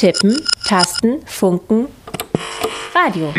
[0.00, 0.34] Tippen,
[0.66, 1.86] Tasten, Funken,
[2.94, 3.34] Radio.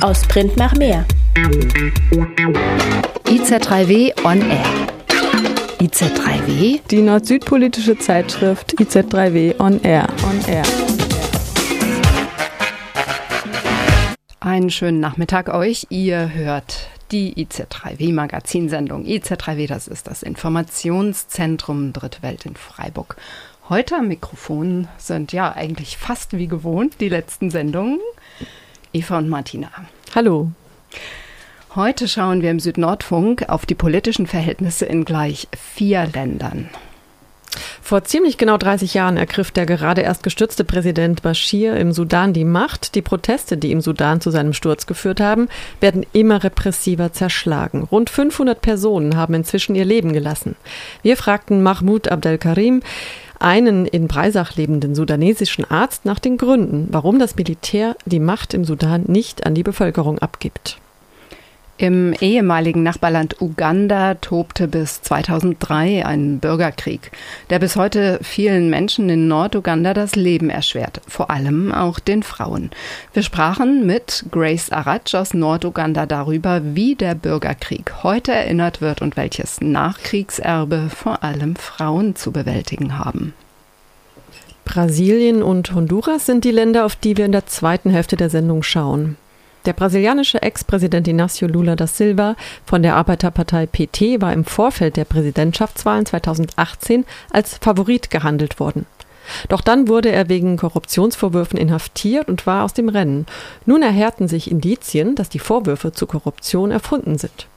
[0.00, 1.04] Aus Print nach mehr.
[3.24, 4.64] IZ3W on Air.
[5.80, 6.80] IZ3W?
[6.88, 10.06] Die nord-süd-politische Zeitschrift IZ3W on Air.
[10.22, 10.62] On Air.
[14.38, 15.88] Einen schönen Nachmittag euch.
[15.90, 19.04] Ihr hört die IZ3W Magazinsendung.
[19.04, 23.16] IZ3W, das ist das Informationszentrum Dritte Welt in Freiburg.
[23.68, 28.00] Heute am Mikrofon sind ja eigentlich fast wie gewohnt die letzten Sendungen.
[28.92, 29.70] Eva und Martina.
[30.14, 30.50] Hallo.
[31.74, 36.70] Heute schauen wir im Südnordfunk auf die politischen Verhältnisse in gleich vier Ländern.
[37.82, 42.44] Vor ziemlich genau 30 Jahren ergriff der gerade erst gestürzte Präsident Bashir im Sudan die
[42.44, 42.94] Macht.
[42.94, 45.48] Die Proteste, die im Sudan zu seinem Sturz geführt haben,
[45.80, 47.82] werden immer repressiver zerschlagen.
[47.84, 50.56] Rund 500 Personen haben inzwischen ihr Leben gelassen.
[51.02, 52.82] Wir fragten Mahmoud Abdelkarim,
[53.38, 58.64] einen in Breisach lebenden sudanesischen Arzt, nach den Gründen, warum das Militär die Macht im
[58.64, 60.78] Sudan nicht an die Bevölkerung abgibt.
[61.78, 67.10] Im ehemaligen Nachbarland Uganda tobte bis 2003 ein Bürgerkrieg,
[67.50, 72.70] der bis heute vielen Menschen in Norduganda das Leben erschwert, vor allem auch den Frauen.
[73.12, 79.18] Wir sprachen mit Grace Arach aus Norduganda darüber, wie der Bürgerkrieg heute erinnert wird und
[79.18, 83.34] welches Nachkriegserbe vor allem Frauen zu bewältigen haben.
[84.64, 88.62] Brasilien und Honduras sind die Länder, auf die wir in der zweiten Hälfte der Sendung
[88.62, 89.16] schauen.
[89.66, 95.04] Der brasilianische Ex-Präsident Inácio Lula da Silva von der Arbeiterpartei PT war im Vorfeld der
[95.04, 98.86] Präsidentschaftswahlen 2018 als Favorit gehandelt worden.
[99.48, 103.26] Doch dann wurde er wegen Korruptionsvorwürfen inhaftiert und war aus dem Rennen.
[103.64, 107.48] Nun erhärten sich Indizien, dass die Vorwürfe zur Korruption erfunden sind.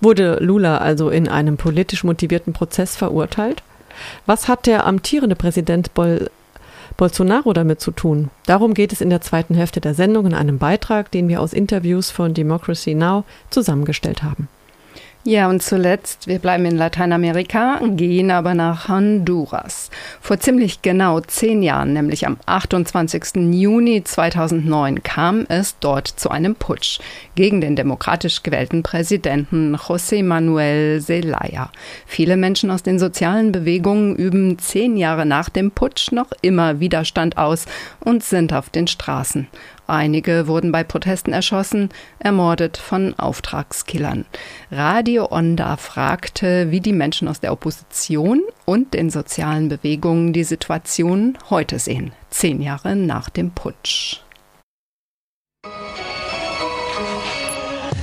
[0.00, 3.62] Wurde Lula also in einem politisch motivierten Prozess verurteilt?
[4.26, 6.28] Was hat der amtierende Präsident Bol
[6.96, 8.30] Bolsonaro damit zu tun?
[8.46, 11.52] Darum geht es in der zweiten Hälfte der Sendung in einem Beitrag, den wir aus
[11.52, 14.48] Interviews von Democracy Now zusammengestellt haben.
[15.26, 19.88] Ja, und zuletzt, wir bleiben in Lateinamerika, gehen aber nach Honduras.
[20.20, 23.36] Vor ziemlich genau zehn Jahren, nämlich am 28.
[23.54, 27.00] Juni 2009, kam es dort zu einem Putsch
[27.36, 31.70] gegen den demokratisch gewählten Präsidenten José Manuel Zelaya.
[32.04, 37.38] Viele Menschen aus den sozialen Bewegungen üben zehn Jahre nach dem Putsch noch immer Widerstand
[37.38, 37.64] aus
[38.00, 39.46] und sind auf den Straßen.
[39.86, 44.24] Einige wurden bei Protesten erschossen, ermordet von Auftragskillern.
[44.70, 51.36] Radio Onda fragte, wie die Menschen aus der Opposition und den sozialen Bewegungen die Situation
[51.50, 54.23] heute sehen, zehn Jahre nach dem Putsch.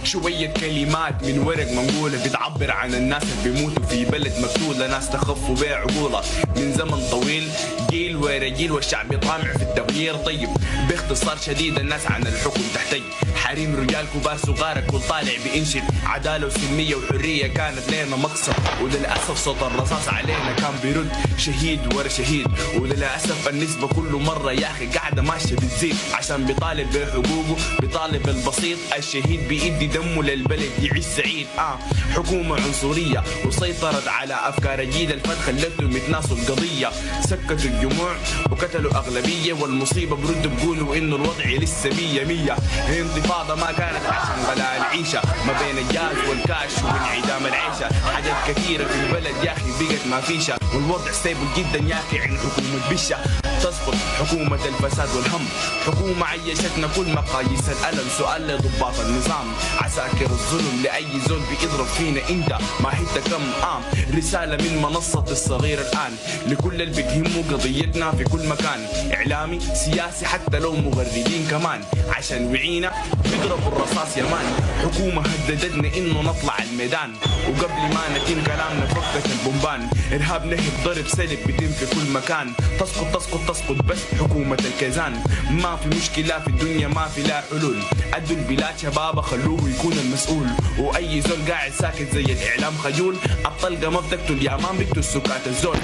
[0.03, 5.55] شوية كلمات من ورق منقولة بتعبر عن الناس اللي بيموتوا في بلد مقتولة ناس تخفوا
[5.55, 6.23] بيع عقولها
[6.55, 7.49] من زمن طويل.
[7.89, 10.15] جيل ورا جيل والشعب طامع في التغيير.
[10.15, 10.49] طيب
[10.89, 13.01] باختصار شديد الناس عن الحكم تحتاج
[13.35, 18.53] حريم رجال كبار صغار كل طالع بينشد عدالة وسلمية وحرية كانت لنا مقصد.
[18.81, 21.11] وللأسف صوت الرصاص علينا كان بيرد.
[21.37, 22.47] شهيد ورا شهيد.
[22.75, 25.95] وللأسف النسبة كل مرة يا أخي قاعدة ماشية بتزيد.
[26.13, 28.77] عشان بيطالب بحقوقه بيطالب البسيط.
[28.97, 31.47] الشهيد بيدي دمه للبلد يعيش سعيد.
[31.59, 31.79] آه
[32.15, 36.89] حكومة عنصرية وسيطرت على أفكار جيل الفت خلتهم يتناسوا القضية.
[37.21, 38.15] سكتوا الجموع
[38.51, 39.53] وقتلوا أغلبية.
[39.53, 42.55] والمصيبة برد بيقولوا إنه الوضع لسه مية مية.
[42.89, 45.21] انتفاضة ما كانت عشان غلاء العيشة.
[45.47, 47.89] ما بين الجاز والكاش وانعدام العيشة.
[48.15, 52.37] حاجات كثيرة في البلد يا أخي بقت ما فيشة والوضع ستيبل جدا يا أخي عند
[52.37, 53.17] حكومة بشة.
[53.63, 55.45] تسقط حكومة الفساد والهم.
[55.85, 59.47] حكومة عيشتنا كل مقاييس الألم سؤال لضباط النظام.
[59.81, 63.81] عساكر الظلم لأي زول بيضرب فينا انت ما حتى كم آم.
[64.17, 66.13] رسالة من منصة الصغير الآن.
[66.47, 68.87] لكل اللي بتهمه قضيتنا في كل مكان.
[69.13, 71.81] إعلامي سياسي حتى لو مغردين كمان.
[72.09, 72.91] عشان وعينا
[73.23, 74.45] بيضربوا الرصاص يا مان.
[74.83, 77.13] حكومة هددتنا إنه نطلع الميدان.
[77.49, 82.53] وقبل ما نتم كلامنا فكت البومبان إرهاب نهب ضرب سلب بيتم في كل مكان.
[82.79, 85.12] تسقط تسقط تسقط بس حكومة الكيزان
[85.50, 87.76] ما في مشكلة في الدنيا ما في لا حلول
[88.14, 90.46] أدوا البلاد شبابا خلوه يكون المسؤول
[90.78, 93.16] وأي زول قاعد ساكت زي الإعلام خجول
[93.46, 95.76] الطلقة ما بتقتل يا مان بيقتل سكات الزول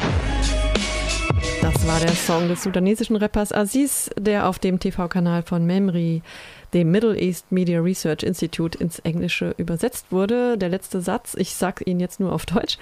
[1.62, 6.22] Das war der Song des sudanesischen Rappers Aziz, der auf dem TV-Kanal von Memri,
[6.74, 10.58] dem Middle East Media Research Institute, ins Englische übersetzt wurde.
[10.58, 12.78] Der letzte Satz, ich sage ihn jetzt nur auf Deutsch.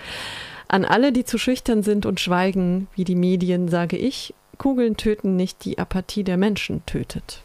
[0.68, 5.35] An alle, die zu schüchtern sind und schweigen, wie die Medien, sage ich, Kugeln töten
[5.35, 7.41] nicht, die Apathie der Menschen tötet.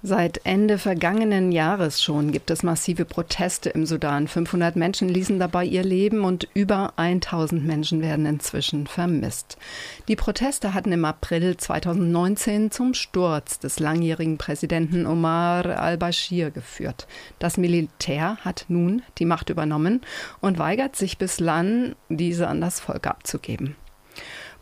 [0.00, 4.28] Seit Ende vergangenen Jahres schon gibt es massive Proteste im Sudan.
[4.28, 9.58] 500 Menschen ließen dabei ihr Leben und über 1000 Menschen werden inzwischen vermisst.
[10.06, 17.08] Die Proteste hatten im April 2019 zum Sturz des langjährigen Präsidenten Omar al-Bashir geführt.
[17.40, 20.02] Das Militär hat nun die Macht übernommen
[20.40, 23.74] und weigert sich bislang, diese an das Volk abzugeben.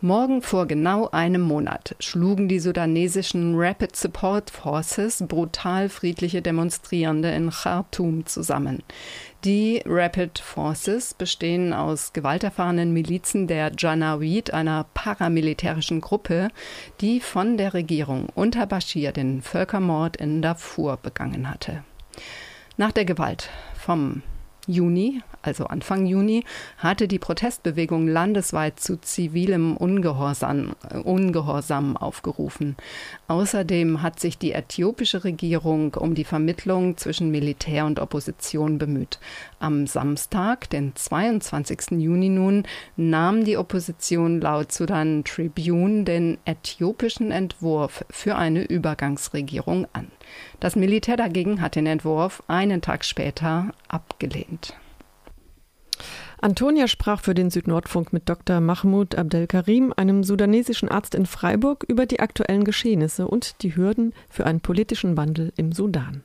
[0.03, 7.49] Morgen vor genau einem Monat schlugen die sudanesischen Rapid Support Forces brutal friedliche Demonstrierende in
[7.49, 8.83] Khartoum zusammen.
[9.43, 16.49] Die Rapid Forces bestehen aus gewalterfahrenen Milizen der Janawid, einer paramilitärischen Gruppe,
[17.01, 21.85] die von der Regierung unter Bashir den Völkermord in Darfur begangen hatte.
[22.77, 24.21] Nach der Gewalt vom
[24.67, 26.45] Juni, also Anfang Juni,
[26.79, 32.77] hatte die Protestbewegung landesweit zu zivilem Ungehorsam, Ungehorsam aufgerufen.
[33.29, 39.19] Außerdem hat sich die äthiopische Regierung um die Vermittlung zwischen Militär und Opposition bemüht.
[39.59, 41.93] Am Samstag, den 22.
[41.93, 42.65] Juni nun,
[42.97, 50.11] nahm die Opposition laut Sudan Tribune den äthiopischen Entwurf für eine Übergangsregierung an.
[50.61, 54.75] Das Militär dagegen hat den Entwurf einen Tag später abgelehnt.
[56.41, 58.61] Antonia sprach für den Südnordfunk mit Dr.
[58.61, 64.47] Mahmoud Abdelkarim, einem sudanesischen Arzt in Freiburg, über die aktuellen Geschehnisse und die Hürden für
[64.47, 66.23] einen politischen Wandel im Sudan.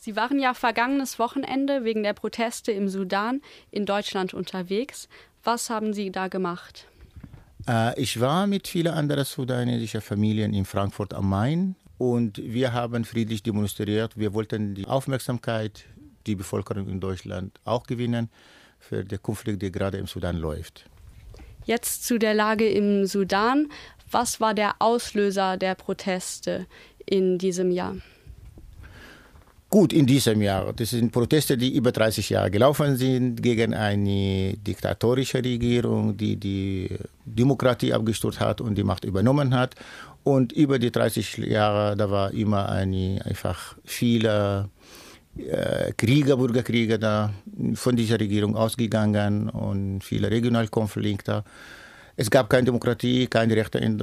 [0.00, 3.40] Sie waren ja vergangenes Wochenende wegen der Proteste im Sudan
[3.70, 5.08] in Deutschland unterwegs.
[5.42, 6.86] Was haben Sie da gemacht?
[7.66, 13.04] Äh, ich war mit vielen anderen sudanesischen Familien in Frankfurt am Main und wir haben
[13.04, 14.18] friedlich demonstriert.
[14.18, 15.84] Wir wollten die Aufmerksamkeit
[16.26, 18.28] die Bevölkerung in Deutschland auch gewinnen
[18.88, 20.84] für den Konflikt, der gerade im Sudan läuft.
[21.64, 23.68] Jetzt zu der Lage im Sudan.
[24.10, 26.66] Was war der Auslöser der Proteste
[27.06, 27.96] in diesem Jahr?
[29.70, 30.72] Gut, in diesem Jahr.
[30.72, 36.90] Das sind Proteste, die über 30 Jahre gelaufen sind gegen eine diktatorische Regierung, die die
[37.24, 39.74] Demokratie abgestürzt hat und die Macht übernommen hat.
[40.22, 44.68] Und über die 30 Jahre, da war immer eine, einfach viele
[45.38, 47.32] äh, Krieger, Bürgerkriege da
[47.74, 51.44] von dieser Regierung ausgegangen und viele Regionalkonflikte.
[52.16, 54.00] Es gab keine Demokratie, keine Rechte in,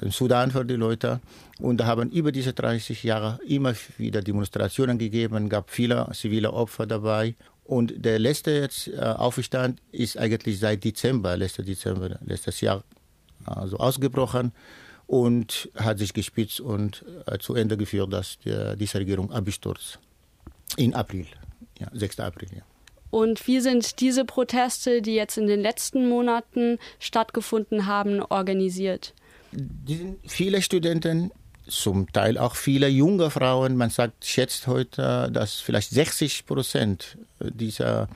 [0.00, 1.20] in Sudan für die Leute.
[1.58, 6.86] Und da haben über diese 30 Jahre immer wieder Demonstrationen gegeben, gab viele zivile Opfer
[6.86, 7.34] dabei.
[7.64, 12.82] Und der letzte jetzt, äh, Aufstand ist eigentlich seit Dezember, letztes Dezember, letztes Jahr
[13.44, 14.52] also ausgebrochen
[15.06, 19.98] und hat sich gespitzt und äh, zu Ende geführt, dass die, diese Regierung abstürzt.
[20.76, 21.26] In April,
[21.78, 22.20] ja, 6.
[22.20, 22.48] April.
[22.54, 22.62] Ja.
[23.10, 29.12] Und wie sind diese Proteste, die jetzt in den letzten Monaten stattgefunden haben, organisiert?
[29.52, 31.30] Die sind viele Studenten,
[31.68, 33.76] zum Teil auch viele junge Frauen.
[33.76, 38.08] Man sagt, schätzt heute, dass vielleicht 60 Prozent dieser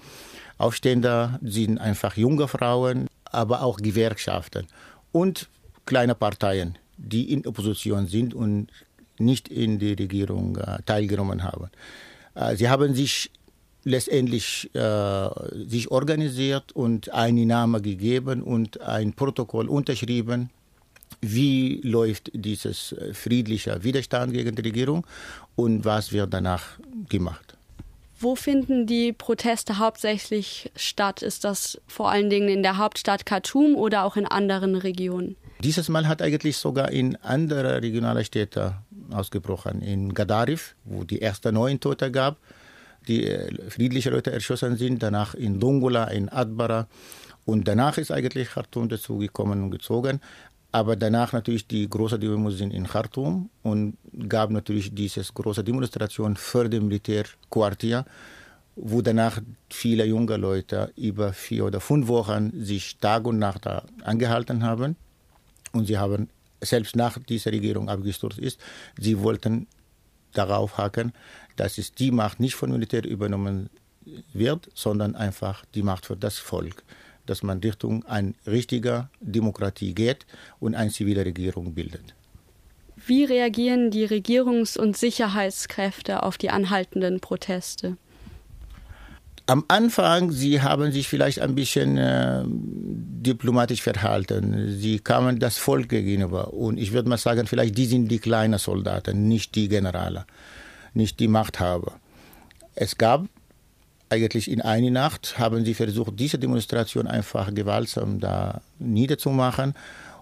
[0.58, 4.66] Aufstehender sind einfach junge Frauen, aber auch Gewerkschaften
[5.12, 5.48] und
[5.84, 8.68] kleine Parteien, die in Opposition sind und
[9.18, 11.70] nicht in die Regierung äh, teilgenommen haben.
[12.36, 13.30] Äh, sie haben sich
[13.84, 15.28] letztendlich äh,
[15.68, 20.50] sich organisiert und einen Namen gegeben und ein Protokoll unterschrieben.
[21.20, 25.06] Wie läuft dieses äh, friedliche Widerstand gegen die Regierung
[25.54, 26.64] und was wird danach
[27.08, 27.56] gemacht?
[28.18, 31.22] Wo finden die Proteste hauptsächlich statt?
[31.22, 35.36] Ist das vor allen Dingen in der Hauptstadt Khartoum oder auch in anderen Regionen?
[35.62, 38.74] Dieses Mal hat eigentlich sogar in andere regionale Städte
[39.12, 39.82] ausgebrochen.
[39.82, 42.38] In Gadarif, wo die ersten neun Tote gab,
[43.08, 46.88] die äh, friedliche Leute erschossen sind, danach in Dongola, in Adbara
[47.44, 50.20] und danach ist eigentlich Khartoum dazugekommen und gezogen.
[50.72, 53.96] Aber danach natürlich die große Demonstration in Khartoum und
[54.28, 58.04] gab natürlich diese große Demonstration für das Militärquartier,
[58.74, 63.66] wo danach viele junge Leute über vier oder fünf Wochen sich Tag und Nacht
[64.04, 64.96] angehalten haben
[65.72, 66.28] und sie haben
[66.60, 68.60] selbst nach dieser Regierung abgestürzt ist,
[68.98, 69.66] sie wollten
[70.32, 71.12] darauf haken,
[71.56, 73.70] dass es die Macht nicht von Militär übernommen
[74.32, 76.84] wird, sondern einfach die Macht für das Volk,
[77.26, 80.26] dass man Richtung eine richtige Demokratie geht
[80.60, 82.14] und eine zivile Regierung bildet.
[83.06, 87.98] Wie reagieren die Regierungs- und Sicherheitskräfte auf die anhaltenden Proteste?
[89.48, 94.76] Am Anfang, sie haben sich vielleicht ein bisschen äh, diplomatisch verhalten.
[94.76, 96.52] Sie kamen das Volk gegenüber.
[96.52, 100.26] Und ich würde mal sagen, vielleicht die sind die kleinen Soldaten, nicht die Generale,
[100.94, 101.92] nicht die Machthaber.
[102.74, 103.26] Es gab
[104.08, 109.74] eigentlich in einer Nacht, haben sie versucht, diese Demonstration einfach gewaltsam da niederzumachen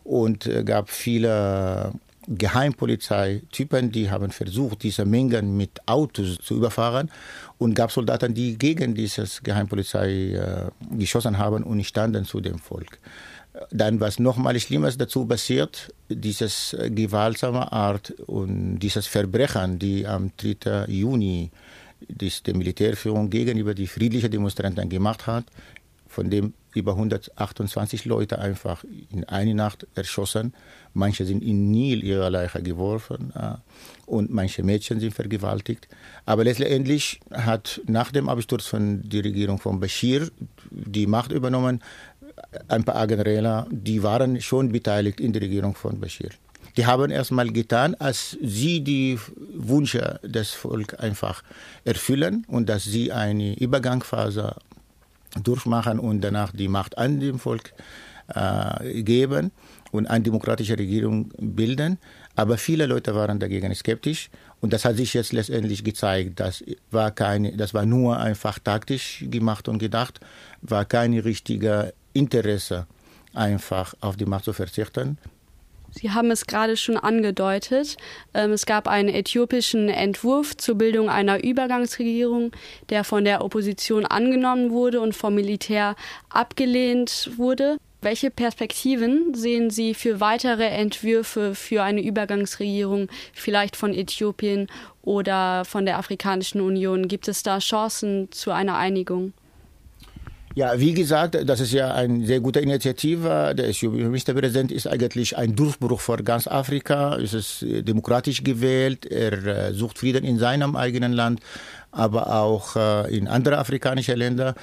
[0.05, 1.93] und äh, gab viele
[2.27, 7.11] Geheimpolizeitypen, die haben versucht, diese Mengen mit Autos zu überfahren
[7.59, 12.99] und gab Soldaten, die gegen dieses Geheimpolizei äh, geschossen haben und standen zu dem Volk.
[13.71, 20.33] Dann was nochmal Schlimmes dazu passiert, dieses äh, gewaltsame Art und dieses Verbrechen, die am
[20.37, 20.87] 3.
[20.89, 21.51] Juni
[22.09, 25.45] die die Militärführung gegenüber die friedlichen Demonstranten gemacht hat,
[26.15, 30.55] von dem über 128 Leute einfach in einer Nacht erschossen.
[30.93, 33.57] Manche sind in Nil ihrer Leiche geworfen äh,
[34.07, 35.89] und manche Mädchen sind vergewaltigt.
[36.25, 40.31] Aber letztendlich hat nach dem Absturz von der Regierung von Bashir
[40.71, 41.83] die Macht übernommen
[42.69, 46.31] ein paar Agenräler, die waren schon beteiligt in der Regierung von Bashir.
[46.77, 49.19] Die haben erstmal getan, als sie die
[49.53, 51.45] Wünsche des Volkes einfach
[51.85, 54.57] erfüllen und dass sie eine Übergangsphase
[55.43, 57.73] durchmachen und danach die Macht an dem Volk
[58.29, 59.51] äh, geben
[59.93, 61.99] und eine demokratische Regierung bilden.
[62.37, 66.41] Aber viele Leute waren dagegen skeptisch und das hat sich jetzt letztendlich gezeigt.
[66.41, 70.21] Das war, keine, das war nur einfach taktisch gemacht und gedacht,
[70.63, 72.87] war kein richtiger Interesse,
[73.35, 75.19] einfach auf die Macht zu verzichten.
[75.95, 77.97] Sie haben es gerade schon angedeutet.
[78.35, 82.51] Ähm, es gab einen äthiopischen Entwurf zur Bildung einer Übergangsregierung,
[82.91, 85.95] der von der Opposition angenommen wurde und vom Militär
[86.31, 87.77] abgelehnt wurde.
[88.03, 94.67] Welche Perspektiven sehen Sie für weitere Entwürfe für eine Übergangsregierung, vielleicht von Äthiopien
[95.01, 97.09] oder von der Afrikanischen Union?
[97.09, 99.33] Gibt es da Chancen zu einer Einigung?
[100.57, 103.55] Ja, wie gesagt, das ist ja eine sehr gute Initiative.
[103.57, 107.17] Der Ministerpräsident ist eigentlich ein Durchbruch für ganz Afrika.
[107.17, 109.05] Es ist äh, demokratisch gewählt.
[109.05, 111.41] Er äh, sucht Frieden in seinem eigenen Land,
[111.91, 114.55] aber auch äh, in anderen afrikanischen Ländern.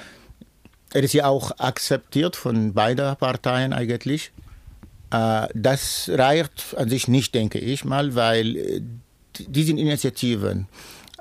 [0.94, 4.30] Er ist ja auch akzeptiert von beiden Parteien eigentlich.
[5.10, 8.82] Das reicht an sich nicht, denke ich mal, weil
[9.38, 10.68] diese Initiativen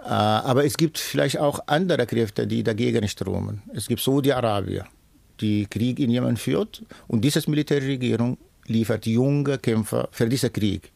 [0.03, 3.61] aber es gibt vielleicht auch andere Kräfte, die dagegen strömen.
[3.73, 4.85] Es gibt Saudi-Arabien,
[5.39, 10.91] die Krieg in Jemen führt und diese Militärregierung liefert junge Kämpfer für diesen Krieg.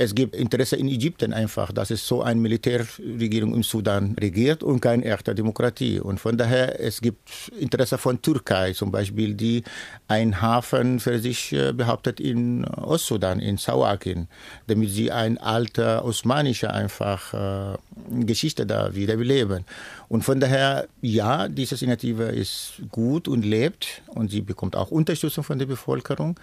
[0.00, 4.78] Es gibt Interesse in Ägypten einfach, dass es so eine Militärregierung im Sudan regiert und
[4.78, 5.98] keine echte Demokratie.
[5.98, 9.64] Und von daher, es gibt Interesse von Türkei zum Beispiel, die
[10.06, 14.28] einen Hafen für sich äh, behauptet in Ostsudan, in Sawakin,
[14.68, 19.64] damit sie eine alte osmanische einfach äh, Geschichte da wieder beleben.
[20.08, 25.42] Und von daher, ja, diese Initiative ist gut und lebt und sie bekommt auch Unterstützung
[25.42, 26.38] von der Bevölkerung.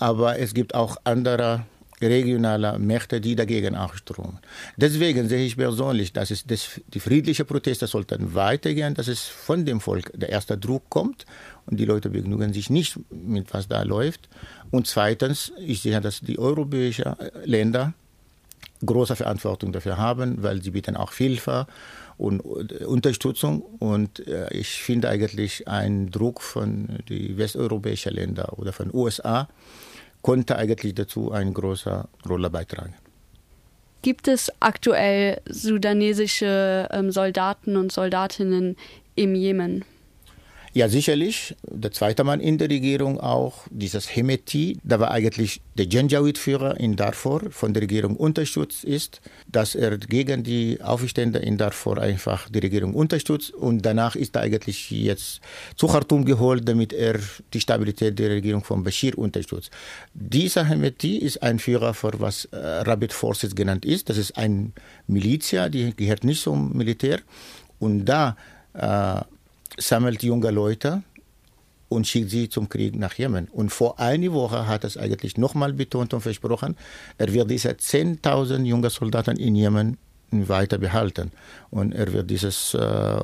[0.00, 1.66] Aber es gibt auch andere
[2.06, 4.38] regionaler Mächte, die dagegen aufströmen.
[4.76, 9.64] Deswegen sehe ich persönlich, dass es das, die friedlichen Proteste sollten weitergehen, dass es von
[9.64, 11.26] dem Volk der erste Druck kommt
[11.66, 14.28] und die Leute begnügen sich nicht mit was da läuft.
[14.70, 17.14] Und zweitens, ich sehe, dass die europäischen
[17.44, 17.94] Länder
[18.84, 21.66] große Verantwortung dafür haben, weil sie bieten auch Hilfe
[22.16, 23.62] und Unterstützung.
[23.62, 29.48] Und äh, ich finde eigentlich einen Druck von den westeuropäischen Ländern oder von den USA
[30.22, 32.94] konnte eigentlich dazu eine große Rolle beitragen.
[34.02, 38.76] Gibt es aktuell sudanesische ähm, Soldaten und Soldatinnen
[39.14, 39.84] im Jemen?
[40.72, 41.56] Ja, sicherlich.
[41.68, 46.94] Der zweite Mann in der Regierung auch, dieses Hemeti, da war eigentlich der Janjaweed-Führer in
[46.94, 52.60] Darfur von der Regierung unterstützt ist, dass er gegen die Aufstände in Darfur einfach die
[52.60, 55.40] Regierung unterstützt und danach ist er eigentlich jetzt
[55.74, 57.18] zu Khartoum geholt, damit er
[57.52, 59.72] die Stabilität der Regierung von Bashir unterstützt.
[60.14, 64.08] Dieser Hemeti ist ein Führer für was äh, Rapid Forces genannt ist.
[64.08, 64.72] Das ist ein
[65.08, 67.18] Milizia, die gehört nicht zum Militär
[67.80, 68.36] und da
[68.74, 69.20] äh,
[69.78, 71.02] sammelt junge Leute
[71.88, 73.48] und schickt sie zum Krieg nach Jemen.
[73.48, 76.76] Und vor einer Woche hat es eigentlich nochmal betont und versprochen,
[77.18, 79.98] er wird diese 10.000 junge Soldaten in Jemen
[80.30, 81.32] weiter behalten.
[81.70, 83.20] Und er wird dieses äh,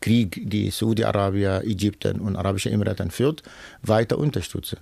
[0.00, 3.42] Krieg, die Saudi-Arabien, Ägypten und Arabische Emiraten führt,
[3.82, 4.78] weiter unterstützen.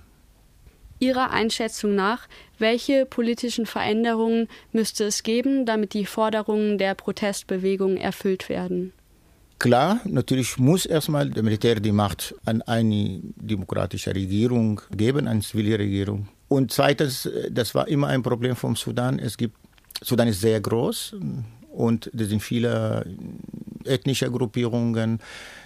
[0.99, 8.49] Ihrer Einschätzung nach, welche politischen Veränderungen müsste es geben, damit die Forderungen der Protestbewegung erfüllt
[8.49, 8.93] werden?
[9.59, 15.79] Klar, natürlich muss erstmal der Militär die Macht an eine demokratische Regierung geben, eine zivile
[15.79, 16.27] Regierung.
[16.47, 19.17] Und zweitens, das war immer ein Problem vom Sudan.
[19.17, 19.55] Es gibt,
[20.03, 21.15] Sudan ist sehr groß
[21.71, 23.03] und es sind viele
[23.83, 25.19] ethnische Gruppierungen,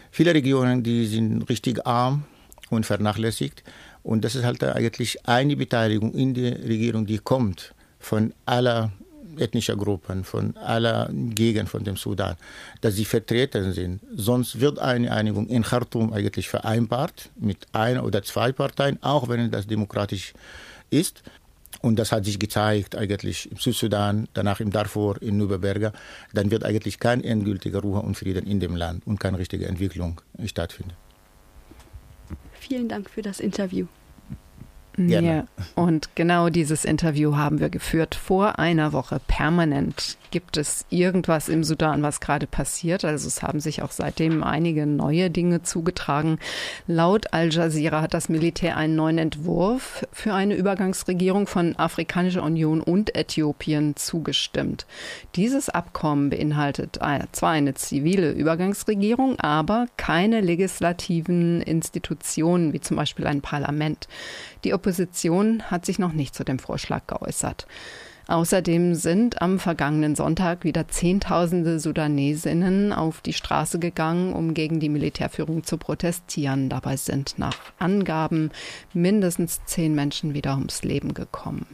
[0.09, 2.23] viele Regionen, die sind richtig arm
[2.69, 3.61] und vernachlässigt.
[4.03, 8.91] Und das ist halt eigentlich eine Beteiligung in der Regierung, die kommt von aller
[9.37, 12.35] ethnischer Gruppen, von aller Gegend von dem Sudan,
[12.81, 14.01] dass sie vertreten sind.
[14.15, 19.51] Sonst wird eine Einigung in Khartoum eigentlich vereinbart mit einer oder zwei Parteien, auch wenn
[19.51, 20.33] das demokratisch
[20.89, 21.23] ist.
[21.81, 25.93] Und das hat sich gezeigt eigentlich im Südsudan, danach im Darfur, in Nüberberger.
[26.33, 30.21] Dann wird eigentlich kein endgültiger Ruhe und Frieden in dem Land und keine richtige Entwicklung
[30.45, 30.93] stattfinden.
[32.53, 33.87] Vielen Dank für das Interview.
[34.97, 35.27] Gerne.
[35.27, 40.17] Ja, und genau dieses Interview haben wir geführt vor einer Woche permanent.
[40.31, 43.03] Gibt es irgendwas im Sudan, was gerade passiert?
[43.03, 46.39] Also es haben sich auch seitdem einige neue Dinge zugetragen.
[46.87, 52.81] Laut Al Jazeera hat das Militär einen neuen Entwurf für eine Übergangsregierung von Afrikanischer Union
[52.81, 54.85] und Äthiopien zugestimmt.
[55.35, 56.99] Dieses Abkommen beinhaltet
[57.31, 64.07] zwar eine zivile Übergangsregierung, aber keine legislativen Institutionen wie zum Beispiel ein Parlament.
[64.63, 67.67] Die Opposition hat sich noch nicht zu dem Vorschlag geäußert.
[68.27, 74.89] Außerdem sind am vergangenen Sonntag wieder Zehntausende Sudanesinnen auf die Straße gegangen, um gegen die
[74.89, 76.69] Militärführung zu protestieren.
[76.69, 78.51] Dabei sind nach Angaben
[78.93, 81.65] mindestens zehn Menschen wieder ums Leben gekommen.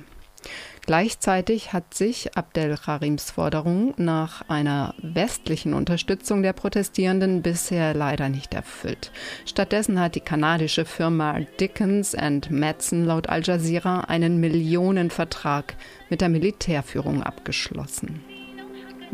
[0.88, 8.54] Gleichzeitig hat sich Abdel Karims Forderung nach einer westlichen Unterstützung der Protestierenden bisher leider nicht
[8.54, 9.12] erfüllt.
[9.46, 12.16] Stattdessen hat die kanadische Firma Dickens
[12.50, 15.76] Madsen laut Al Jazeera einen Millionenvertrag
[16.10, 18.24] mit der Militärführung abgeschlossen.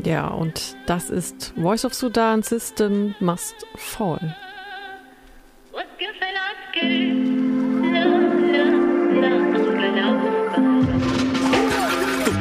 [0.04, 4.36] Ja, und das ist Voice of Sudan System Must Fall.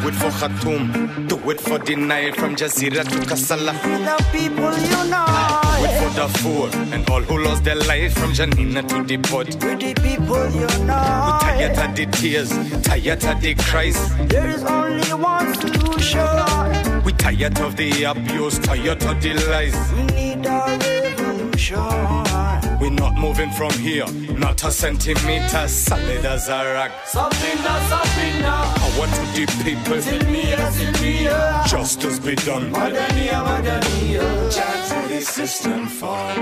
[0.02, 3.72] Do it for Khartoum, do it for the Nile from Jazeera to Kassala.
[3.82, 5.78] The people unite.
[5.78, 9.46] Do it for Darfur and all who lost their lives from Janina to the port.
[9.46, 10.66] With the people unite.
[10.66, 12.50] We tired of the tears,
[12.82, 14.16] tired of the cries.
[14.26, 17.04] There is only one solution.
[17.04, 19.92] We tired of the abuse, tired of the lies.
[19.92, 22.41] We need a revolution.
[22.82, 26.90] We're not moving from here, not a centimeter, solid as a rock.
[27.06, 28.54] Sabina, Sabina.
[28.74, 31.64] Power to the people, Silmia, Silmia.
[31.68, 32.72] justice be done.
[32.72, 34.52] Madania, Madania.
[34.52, 36.34] Chant to the system fall.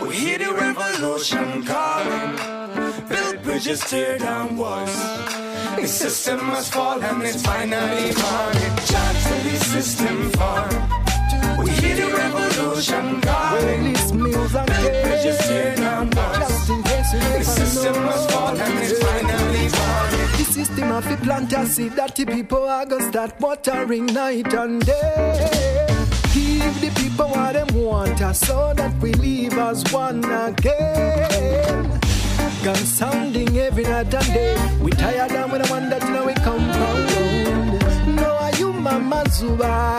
[0.00, 2.36] We hear the revolution calling.
[3.10, 4.96] Build bridges, tear down walls.
[5.76, 8.76] The system must fall and it's finally morning.
[8.88, 11.19] Chant to the system fall.
[11.62, 13.82] We hear the revolution calling.
[13.84, 16.10] Release meals and down.
[16.10, 18.00] Just in case you The never system know.
[18.06, 20.28] must fall and it's finally morning.
[20.38, 24.52] The system of the plant a seed that the people are gonna start watering night
[24.54, 25.86] and day.
[26.34, 32.00] Give the people what them want uh, so that we live as one again.
[32.64, 34.56] Gun sounding every night and day.
[34.80, 38.16] We tired and we don't want that in our compound.
[38.16, 39.98] No, are you Mama Zuba?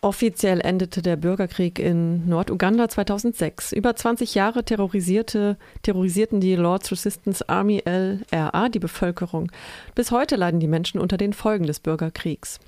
[0.00, 3.72] Offiziell endete der Bürgerkrieg in Norduganda 2006.
[3.72, 9.50] Über 20 Jahre terrorisierte, terrorisierten die Lord's Resistance Army LRA die Bevölkerung.
[9.96, 12.60] Bis heute leiden die Menschen unter den Folgen des Bürgerkriegs.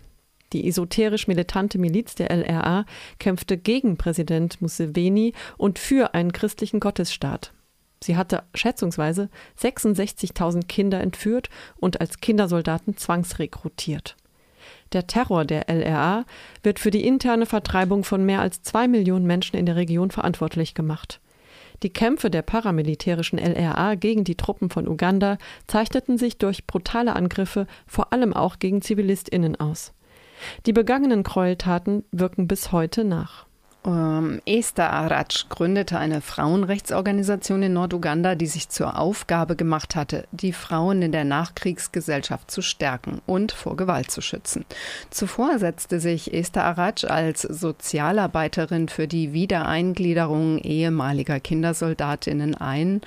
[0.52, 2.84] Die esoterisch militante Miliz der LRA
[3.20, 7.52] kämpfte gegen Präsident Museveni und für einen christlichen Gottesstaat.
[8.02, 9.28] Sie hatte schätzungsweise
[9.60, 14.16] 66.000 Kinder entführt und als Kindersoldaten zwangsrekrutiert.
[14.92, 16.24] Der Terror der LRA
[16.62, 20.74] wird für die interne Vertreibung von mehr als zwei Millionen Menschen in der Region verantwortlich
[20.74, 21.20] gemacht.
[21.82, 27.66] Die Kämpfe der paramilitärischen LRA gegen die Truppen von Uganda zeichneten sich durch brutale Angriffe
[27.86, 29.92] vor allem auch gegen ZivilistInnen aus.
[30.66, 33.46] Die begangenen Gräueltaten wirken bis heute nach.
[33.86, 40.52] Ähm, Esther Arach gründete eine Frauenrechtsorganisation in Norduganda, die sich zur Aufgabe gemacht hatte, die
[40.52, 44.66] Frauen in der Nachkriegsgesellschaft zu stärken und vor Gewalt zu schützen.
[45.08, 53.00] Zuvor setzte sich Esther Arach als Sozialarbeiterin für die Wiedereingliederung ehemaliger Kindersoldatinnen ein,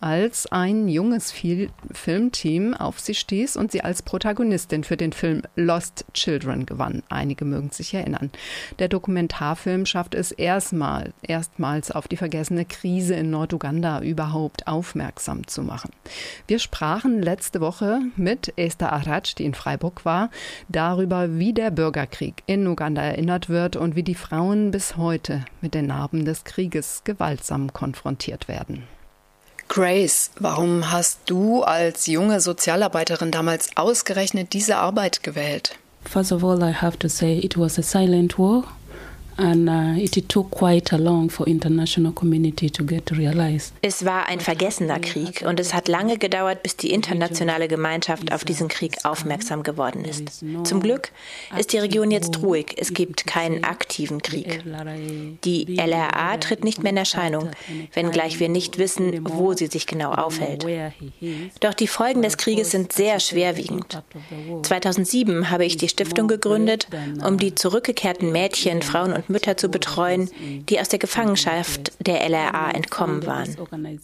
[0.00, 5.42] als ein junges Fil Filmteam auf sie stieß und sie als Protagonistin für den Film
[5.56, 7.02] Lost Children gewann.
[7.08, 8.30] Einige mögen sich erinnern.
[8.78, 15.62] Der Dokumentarfilm schafft es erstmal, erstmals auf die vergessene Krise in Norduganda überhaupt aufmerksam zu
[15.62, 15.90] machen.
[16.46, 20.30] Wir sprachen letzte Woche mit Esther Arach, die in Freiburg war,
[20.68, 25.74] darüber, wie der Bürgerkrieg in Uganda erinnert wird und wie die Frauen bis heute mit
[25.74, 28.84] den Narben des Krieges gewaltsam konfrontiert werden.
[29.72, 35.78] Grace, warum hast du als junge Sozialarbeiterin damals ausgerechnet diese Arbeit gewählt?
[36.04, 38.64] First of all, I have to say it was a silent war.
[39.40, 43.72] And uh, it took quite a long for international community to get to realize.
[43.80, 48.44] Es war ein vergessener Krieg und es hat lange gedauert, bis die internationale Gemeinschaft auf
[48.44, 50.44] diesen Krieg aufmerksam geworden ist.
[50.64, 51.10] Zum Glück
[51.58, 52.74] ist die Region jetzt ruhig.
[52.76, 54.62] Es gibt keinen aktiven Krieg.
[55.44, 57.50] Die LRA tritt nicht mehr in Erscheinung,
[57.94, 60.66] wenngleich wir nicht wissen, wo sie sich genau aufhält.
[61.60, 64.02] Doch die Folgen des Krieges sind sehr schwerwiegend.
[64.64, 66.88] 2007 habe ich die Stiftung gegründet,
[67.26, 70.28] um die zurückgekehrten Mädchen, Frauen und Mütter zu betreuen,
[70.68, 73.56] die aus der Gefangenschaft der LRA entkommen waren.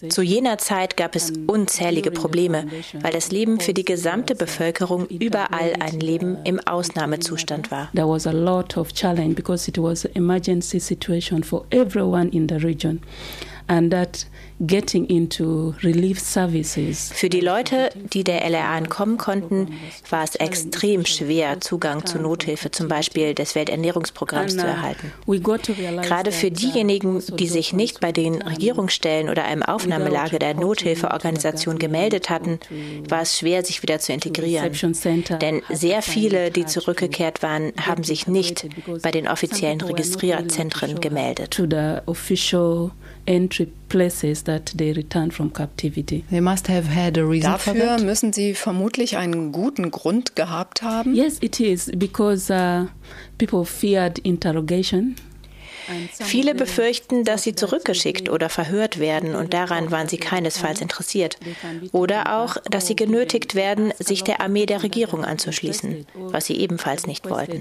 [0.09, 2.67] Zu jener Zeit gab es unzählige Probleme,
[3.01, 7.91] weil das Leben für die gesamte Bevölkerung überall ein Leben im Ausnahmezustand war.
[7.95, 12.57] There was a lot of challenge because it was emergency situation for everyone in the
[12.57, 13.01] region.
[13.69, 14.27] And that
[14.61, 17.11] getting into relief services.
[17.13, 19.73] Für die Leute, die der LRA entkommen konnten,
[20.09, 25.13] war es extrem schwer, Zugang zu Nothilfe, zum Beispiel des Welternährungsprogramms, zu erhalten.
[25.27, 32.31] Gerade für diejenigen, die sich nicht bei den Regierungsstellen oder einem Aufnahmelager der Nothilfeorganisation gemeldet
[32.31, 32.59] hatten,
[33.09, 34.73] war es schwer, sich wieder zu integrieren.
[35.41, 38.67] Denn sehr viele, die zurückgekehrt waren, haben sich nicht
[39.03, 41.61] bei den offiziellen Registrierzentren gemeldet.
[43.27, 46.25] Entry places that they returned from captivity.
[46.31, 51.15] They must have had a reason Dafür müssen sie vermutlich einen guten Grund gehabt haben.
[51.15, 52.87] Yes, it is because uh,
[53.39, 55.17] people feared interrogation.
[56.21, 61.39] Viele befürchten, dass sie zurückgeschickt oder verhört werden und daran waren sie keinesfalls interessiert.
[61.93, 67.07] Oder auch, dass sie genötigt werden, sich der Armee der Regierung anzuschließen, was sie ebenfalls
[67.07, 67.61] nicht wollten.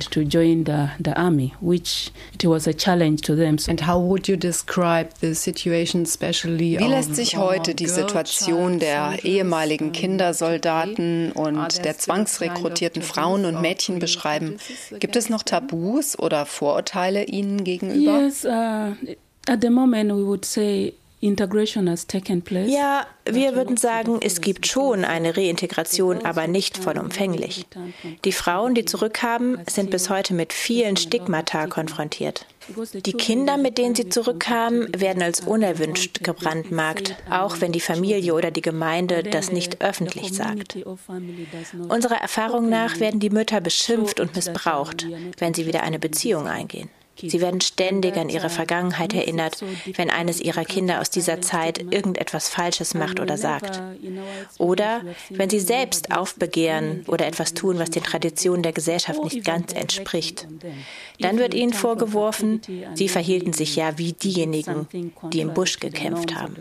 [6.79, 13.99] Wie lässt sich heute die Situation der ehemaligen Kindersoldaten und der zwangsrekrutierten Frauen und Mädchen
[13.99, 14.57] beschreiben?
[14.99, 18.14] Gibt es noch Tabus oder Vorurteile ihnen gegenüber?
[18.21, 18.93] Yes, uh,
[19.47, 22.71] at the moment we would say integration has taken place.
[22.71, 27.65] Ja, wir würden sagen, es gibt schon eine Reintegration, aber nicht vollumfänglich.
[28.23, 32.45] Die Frauen, die zurückkamen, sind bis heute mit vielen Stigmata konfrontiert.
[32.93, 38.49] Die Kinder, mit denen sie zurückkamen, werden als unerwünscht gebrandmarkt, auch wenn die Familie oder
[38.49, 40.75] die Gemeinde das nicht öffentlich sagt.
[41.89, 45.05] Unserer Erfahrung nach werden die Mütter beschimpft und missbraucht,
[45.37, 46.89] wenn sie wieder eine Beziehung eingehen.
[47.17, 49.63] Sie werden ständig an ihre Vergangenheit erinnert,
[49.95, 53.81] wenn eines ihrer Kinder aus dieser Zeit irgendetwas Falsches macht oder sagt.
[54.57, 59.73] Oder wenn sie selbst aufbegehren oder etwas tun, was den Traditionen der Gesellschaft nicht ganz
[59.73, 60.47] entspricht.
[61.19, 62.61] Dann wird ihnen vorgeworfen,
[62.93, 64.87] sie verhielten sich ja wie diejenigen,
[65.31, 66.55] die im Busch gekämpft haben.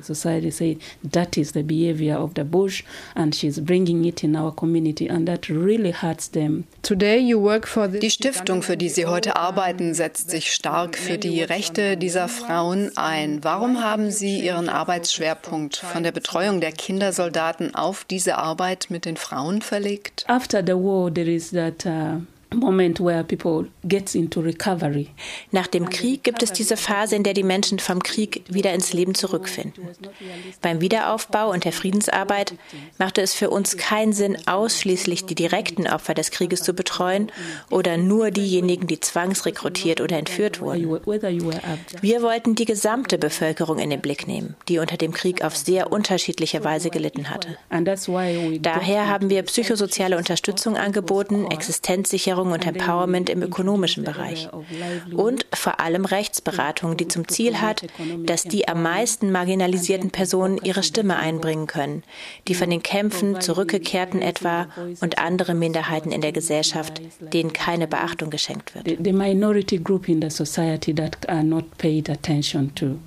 [8.00, 12.90] Die Stiftung, für die Sie heute arbeiten, setzt sich stark für die Rechte dieser Frauen
[12.96, 13.42] ein.
[13.42, 19.16] Warum haben Sie Ihren Arbeitsschwerpunkt von der Betreuung der Kindersoldaten auf diese Arbeit mit den
[19.16, 20.24] Frauen verlegt?
[20.28, 22.20] After the war, there is that uh
[25.50, 28.92] Nach dem Krieg gibt es diese Phase, in der die Menschen vom Krieg wieder ins
[28.92, 29.84] Leben zurückfinden.
[30.60, 32.54] Beim Wiederaufbau und der Friedensarbeit
[32.98, 37.30] machte es für uns keinen Sinn, ausschließlich die direkten Opfer des Krieges zu betreuen
[37.70, 40.88] oder nur diejenigen, die zwangsrekrutiert oder entführt wurden.
[42.00, 45.92] Wir wollten die gesamte Bevölkerung in den Blick nehmen, die unter dem Krieg auf sehr
[45.92, 47.56] unterschiedliche Weise gelitten hatte.
[48.60, 54.48] Daher haben wir psychosoziale Unterstützung angeboten, Existenzsicherung Aufklärung und Empowerment im ökonomischen Bereich.
[55.14, 57.86] Und vor allem Rechtsberatung, die zum Ziel hat,
[58.24, 62.02] dass die am meisten marginalisierten Personen ihre Stimme einbringen können,
[62.48, 64.68] die von den Kämpfen zurückgekehrten etwa
[65.00, 68.98] und andere Minderheiten in der Gesellschaft, denen keine Beachtung geschenkt wird.
[69.02, 72.98] The minority group in the society that are not paid attention to.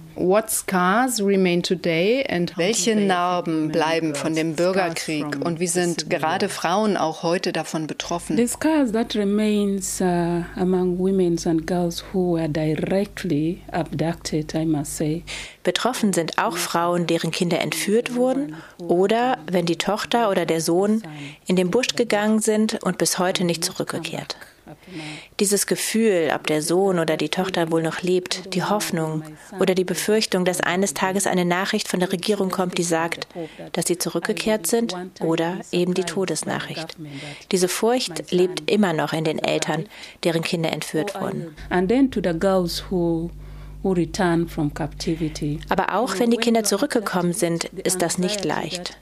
[2.56, 8.36] Welche Narben bleiben von dem Bürgerkrieg und wie sind gerade Frauen auch heute davon betroffen?
[8.36, 14.98] The scars that remains uh, among women and girls who were directly abducted, I must
[14.98, 15.24] say.
[15.64, 21.04] Betroffen sind auch Frauen, deren Kinder entführt wurden oder wenn die Tochter oder der Sohn
[21.46, 24.38] in den Busch gegangen sind und bis heute nicht zurückgekehrt.
[25.40, 29.24] Dieses Gefühl, ob der Sohn oder die Tochter wohl noch lebt, die Hoffnung
[29.60, 33.28] oder die Befürchtung, dass eines Tages eine Nachricht von der Regierung kommt, die sagt,
[33.74, 36.96] dass sie zurückgekehrt sind oder eben die Todesnachricht.
[37.52, 39.88] Diese Furcht lebt immer noch in den Eltern,
[40.24, 41.56] deren Kinder entführt wurden.
[42.90, 43.47] who return from captivity.
[45.70, 48.98] Aber auch wenn die Kinder zurückgekommen sind, ist das nicht leicht.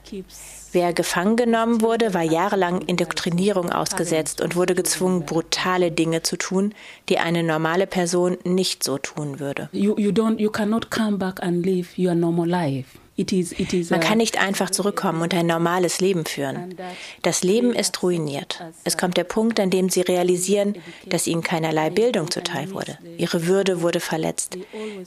[0.72, 6.74] Wer gefangen genommen wurde, war jahrelang Indoktrinierung ausgesetzt und wurde gezwungen, brutale Dinge zu tun,
[7.08, 9.68] die eine normale Person nicht so tun würde.
[9.72, 12.98] You, you, don't, you cannot come back and live your normal life.
[13.18, 16.74] Man kann nicht einfach zurückkommen und ein normales Leben führen.
[17.22, 18.62] Das Leben ist ruiniert.
[18.84, 20.74] Es kommt der Punkt, an dem sie realisieren,
[21.06, 22.98] dass ihnen keinerlei Bildung zuteil wurde.
[23.16, 24.58] Ihre Würde wurde verletzt.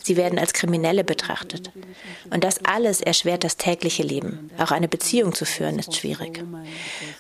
[0.04, 1.72] Sie werden als Kriminelle betrachtet.
[2.32, 4.50] Und das alles erschwert das tägliche Leben.
[4.58, 6.44] Auch eine Beziehung zu führen ist schwierig.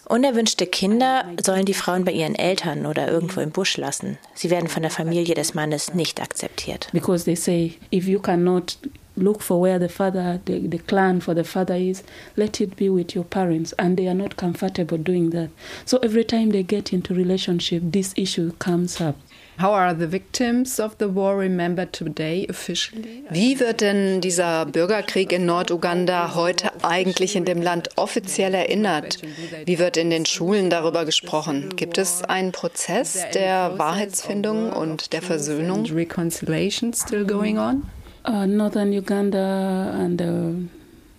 [0.05, 4.17] Unerwünschte Kinder sollen die Frauen bei ihren Eltern oder irgendwo im Busch lassen.
[4.33, 6.89] Sie werden von der Familie des Mannes nicht akzeptiert.
[6.93, 8.77] Because they say, if you cannot
[9.21, 12.03] look for where the father, the, the clan for the father is,
[12.35, 13.73] let it be with your parents.
[13.77, 15.49] And they are not comfortable doing that.
[15.85, 19.15] So every time they get into relationship, this issue comes up.
[19.59, 23.25] How are the victims of the war remembered today officially?
[23.29, 29.17] Wie wird denn dieser Bürgerkrieg in Norduganda heute eigentlich in dem Land offiziell erinnert?
[29.65, 31.75] Wie wird in den Schulen darüber gesprochen?
[31.75, 35.85] Gibt es einen Prozess der Wahrheitsfindung und der Versöhnung?
[35.87, 37.83] Reconciliation still going on?
[38.25, 40.67] Uh, northern Uganda and the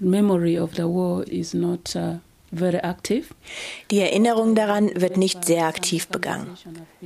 [0.00, 2.18] memory of the war is not uh,
[2.52, 3.34] very active.
[3.90, 6.56] Die Erinnerung daran wird nicht sehr aktiv begangen.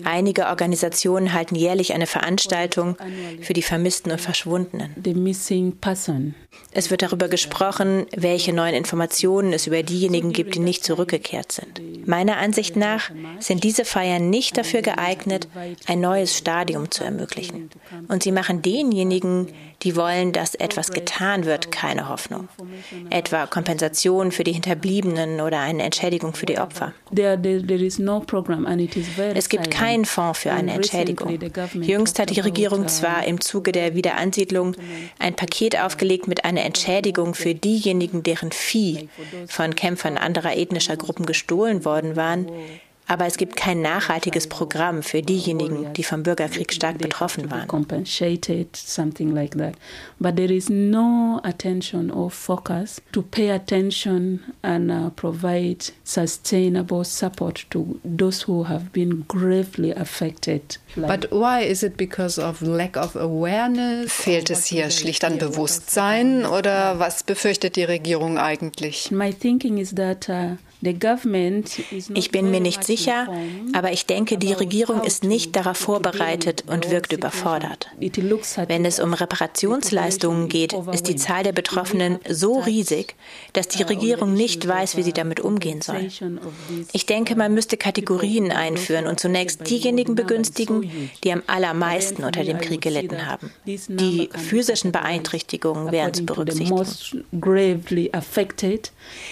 [0.05, 2.97] Einige Organisationen halten jährlich eine Veranstaltung
[3.43, 4.95] für die Vermissten und Verschwundenen.
[5.03, 6.35] The missing person.
[6.73, 11.81] Es wird darüber gesprochen, welche neuen Informationen es über diejenigen gibt, die nicht zurückgekehrt sind.
[12.07, 15.49] Meiner Ansicht nach sind diese Feiern nicht dafür geeignet,
[15.87, 17.71] ein neues Stadium zu ermöglichen.
[18.09, 19.49] Und sie machen denjenigen,
[19.83, 22.49] die wollen, dass etwas getan wird, keine Hoffnung.
[23.11, 26.93] Etwa Kompensation für die Hinterbliebenen oder eine Entschädigung für die Opfer.
[29.35, 31.39] Es gibt keinen Fonds für eine Entschädigung.
[31.75, 34.77] Jüngst hat die Regierung zwar im Zuge der Wiederansiedlung
[35.19, 39.09] ein Paket aufgelegt mit einer Entschädigung für diejenigen, deren Vieh
[39.49, 42.49] von Kämpfern anderer ethnischer Gruppen gestohlen worden waren,
[43.07, 47.87] aber es gibt kein nachhaltiges Programm für diejenigen, die vom Bürgerkrieg stark betroffen waren.
[50.19, 57.67] But there is no attention or focus to pay attention and uh, provide sustainable support
[57.71, 60.79] to those who have been gravely affected.
[60.97, 64.13] But why is it because of lack of awareness?
[64.13, 69.11] Fehlt es hier schlicht an Bewusstsein oder was befürchtet die Regierung eigentlich?
[69.11, 73.29] My thinking is that uh, ich bin mir nicht sicher,
[73.73, 77.89] aber ich denke, die Regierung ist nicht darauf vorbereitet und wirkt überfordert.
[77.99, 83.15] Wenn es um Reparationsleistungen geht, ist die Zahl der Betroffenen so riesig,
[83.53, 86.09] dass die Regierung nicht weiß, wie sie damit umgehen soll.
[86.93, 92.59] Ich denke, man müsste Kategorien einführen und zunächst diejenigen begünstigen, die am allermeisten unter dem
[92.59, 93.51] Krieg gelitten haben.
[93.65, 96.85] Die physischen Beeinträchtigungen wären zu berücksichtigen.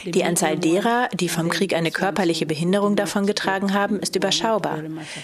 [0.04, 4.78] Die Anzahl derer, die vom Krieg eine körperliche Behinderung davongetragen haben, ist überschaubar.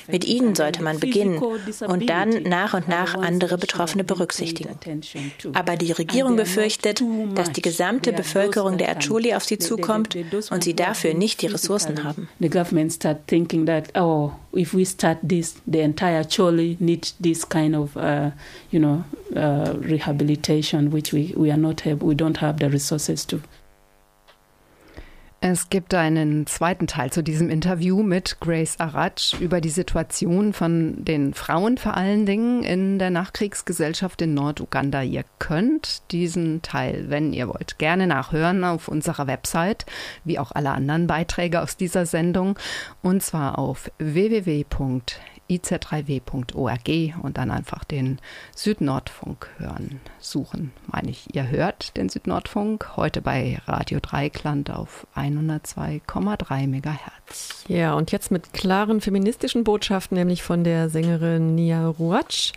[0.08, 4.70] Mit ihnen sollte man beginnen und dann nach und nach andere Betroffene berücksichtigen.
[5.52, 7.02] Aber die Regierung befürchtet,
[7.34, 10.16] dass die gesamte Bevölkerung der Acholi auf sie zukommt
[10.50, 12.28] und sie dafür nicht die Ressourcen haben.
[12.40, 17.48] The government start thinking that oh if we start this the entire Acholi need this
[17.48, 18.30] kind of uh,
[18.70, 19.04] you know
[19.36, 23.40] uh, rehabilitation which we we are not have we don't have the resources to.
[25.40, 31.04] Es gibt einen zweiten Teil zu diesem Interview mit Grace Aratsch über die Situation von
[31.04, 35.00] den Frauen vor allen Dingen in der Nachkriegsgesellschaft in Norduganda.
[35.02, 39.86] Ihr könnt diesen Teil, wenn ihr wollt, gerne nachhören auf unserer Website,
[40.24, 42.58] wie auch alle anderen Beiträge aus dieser Sendung,
[43.02, 44.64] und zwar auf www
[45.48, 48.18] iz3w.org und dann einfach den
[48.54, 50.72] Südnordfunk hören, suchen.
[50.86, 57.64] Meine ich, ihr hört den Südnordfunk heute bei Radio Dreikland auf 102,3 Megahertz.
[57.68, 62.52] Ja, und jetzt mit klaren feministischen Botschaften, nämlich von der Sängerin Nia Ruatsch.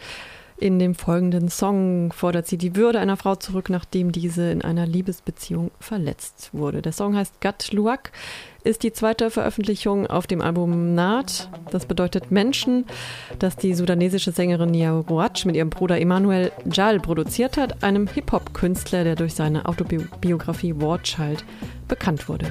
[0.62, 4.86] In dem folgenden Song fordert sie die Würde einer Frau zurück, nachdem diese in einer
[4.86, 6.84] Liebesbeziehung verletzt wurde.
[6.84, 8.12] Der Song heißt Gat Luak,
[8.64, 11.50] ist die zweite Veröffentlichung auf dem Album Naht.
[11.72, 12.86] Das bedeutet Menschen,
[13.40, 19.04] das die sudanesische Sängerin Nia Roach mit ihrem Bruder Emmanuel Jal produziert hat, einem Hip-Hop-Künstler,
[19.04, 21.44] der durch seine Autobiografie War Child
[21.88, 22.48] bekannt wurde.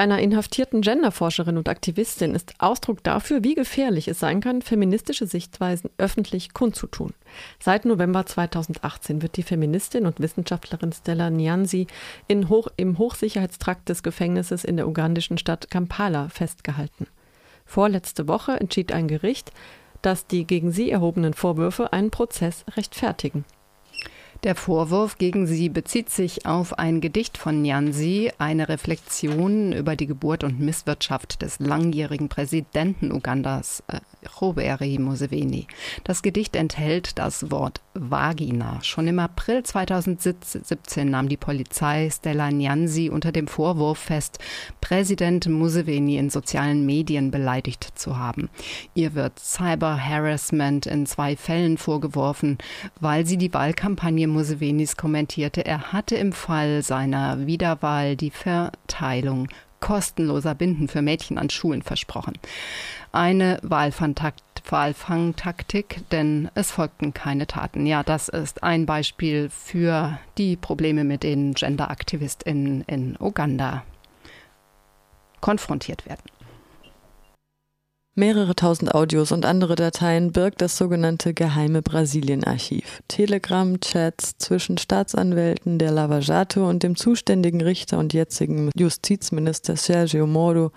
[0.00, 5.90] Einer inhaftierten Genderforscherin und Aktivistin ist Ausdruck dafür, wie gefährlich es sein kann, feministische Sichtweisen
[5.98, 7.12] öffentlich kundzutun.
[7.60, 11.86] Seit November 2018 wird die Feministin und Wissenschaftlerin Stella Nyanzi
[12.48, 17.06] Hoch, im Hochsicherheitstrakt des Gefängnisses in der ugandischen Stadt Kampala festgehalten.
[17.66, 19.52] Vorletzte Woche entschied ein Gericht,
[20.00, 23.44] dass die gegen sie erhobenen Vorwürfe einen Prozess rechtfertigen.
[24.42, 30.06] Der Vorwurf gegen sie bezieht sich auf ein Gedicht von Nyanzi, eine Reflexion über die
[30.06, 34.00] Geburt und Misswirtschaft des langjährigen Präsidenten Ugandas, äh,
[34.40, 35.66] Robert Museveni.
[36.04, 38.78] Das Gedicht enthält das Wort Vagina.
[38.82, 44.38] Schon im April 2017 nahm die Polizei Stella Nyanzi unter dem Vorwurf fest,
[44.80, 48.48] Präsident Museveni in sozialen Medien beleidigt zu haben.
[48.94, 52.58] Ihr wird Cyber-Harassment in zwei Fällen vorgeworfen,
[53.00, 59.48] weil sie die Wahlkampagne Musevenis kommentierte, er hatte im Fall seiner Wiederwahl die Verteilung
[59.80, 62.34] kostenloser Binden für Mädchen an Schulen versprochen.
[63.12, 67.86] Eine Wahlfangtaktik, denn es folgten keine Taten.
[67.86, 73.84] Ja, das ist ein Beispiel für die Probleme, mit denen Genderaktivistinnen in Uganda
[75.40, 76.22] konfrontiert werden.
[78.20, 83.00] Mehrere tausend Audios und andere Dateien birgt das sogenannte geheime Brasilien-Archiv.
[83.08, 90.70] Telegram-Chats zwischen Staatsanwälten der Lava Jato und dem zuständigen Richter und jetzigen Justizminister Sergio Moro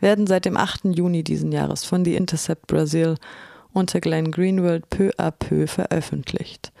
[0.00, 0.96] werden seit dem 8.
[0.96, 3.16] Juni diesen Jahres von The Intercept Brasil
[3.74, 6.72] unter Glenn Greenwald peu à peu veröffentlicht.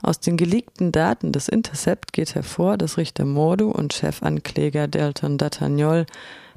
[0.00, 6.06] Aus den geleakten Daten des Intercept geht hervor, dass Richter Moro und Chefankläger Delton D'Atagnol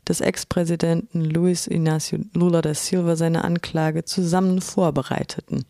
[0.08, 5.66] des Ex-Präsidenten Luis Inácio Lula da Silva seine Anklage zusammen vorbereiteten.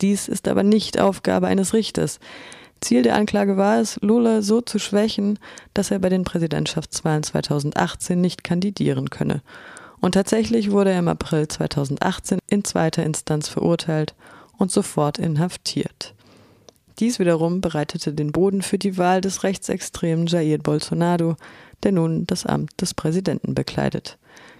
[0.00, 2.20] Dies ist aber nicht Aufgabe eines Richters.
[2.80, 5.38] Ziel der Anklage war es, Lula so zu schwächen,
[5.74, 9.42] dass er bei den Präsidentschaftswahlen 2018 nicht kandidieren könne.
[10.00, 14.14] Und tatsächlich wurde er im April 2018 in zweiter Instanz verurteilt
[14.56, 16.14] und sofort inhaftiert.
[17.00, 21.36] Dies wiederum bereitete den Boden für die Wahl des rechtsextremen Jair Bolsonaro,
[21.82, 24.18] der nun das Amt des Präsidenten bekleidet.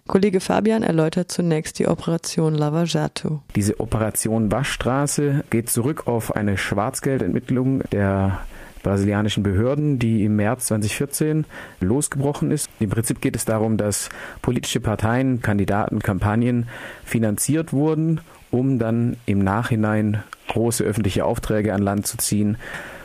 [0.09, 3.42] Kollege Fabian erläutert zunächst die Operation Lava Jato.
[3.55, 8.40] Diese Operation Waschstraße geht zurück auf eine Schwarzgeldentmittlung der
[8.83, 11.44] brasilianischen Behörden, die im März 2014
[11.81, 12.71] losgebrochen ist.
[12.81, 14.08] Im Prinzip geht es darum, dass
[14.40, 16.71] politische Parteien, Kandidaten, Kampagnen
[17.04, 22.57] finanziert wurden, um dann im Nachhinein große öffentliche Aufträge an Land zu ziehen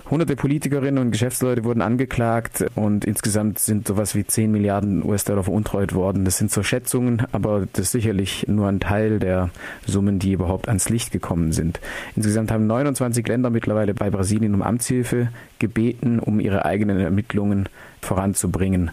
[0.08, 5.96] Hunderte Politikerinnen und Geschäftsleute wurden angeklagt und insgesamt sind sowas wie 10 Milliarden US-Dollar veruntreut
[5.96, 6.26] worden.
[6.26, 9.50] Das sind so Schätzungen, aber das ist sicherlich nur ein Teil der
[9.88, 11.80] Summen, die überhaupt ans Licht gekommen sind.
[12.16, 17.68] Insgesamt haben 29 Länder mittlerweile bei Brasilien um Amtshilfe gebeten, um ihre eigenen Ermittlungen
[18.00, 18.92] voranzubringen.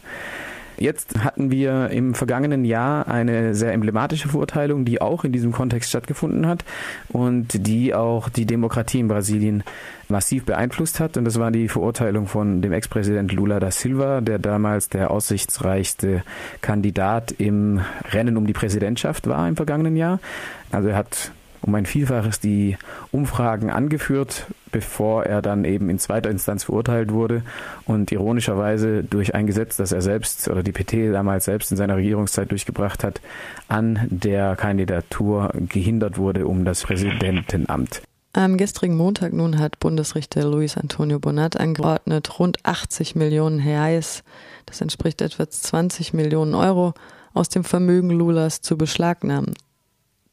[0.83, 5.91] Jetzt hatten wir im vergangenen Jahr eine sehr emblematische Verurteilung, die auch in diesem Kontext
[5.91, 6.65] stattgefunden hat
[7.09, 9.63] und die auch die Demokratie in Brasilien
[10.09, 11.17] massiv beeinflusst hat.
[11.17, 16.25] Und das war die Verurteilung von dem Ex-Präsident Lula da Silva, der damals der aussichtsreichste
[16.63, 17.81] Kandidat im
[18.11, 20.19] Rennen um die Präsidentschaft war im vergangenen Jahr.
[20.73, 21.31] Also er hat
[21.63, 22.77] um ein Vielfaches die
[23.11, 27.43] Umfragen angeführt, bevor er dann eben in zweiter Instanz verurteilt wurde
[27.87, 31.97] und ironischerweise durch ein Gesetz, das er selbst oder die PT damals selbst in seiner
[31.97, 33.21] Regierungszeit durchgebracht hat,
[33.69, 38.03] an der Kandidatur gehindert wurde um das Präsidentenamt.
[38.35, 44.25] Am gestrigen Montag nun hat Bundesrichter Luis Antonio Bonat angeordnet, rund 80 Millionen Reais,
[44.65, 46.95] das entspricht etwa 20 Millionen Euro,
[47.35, 49.55] aus dem Vermögen Lulas zu beschlagnahmen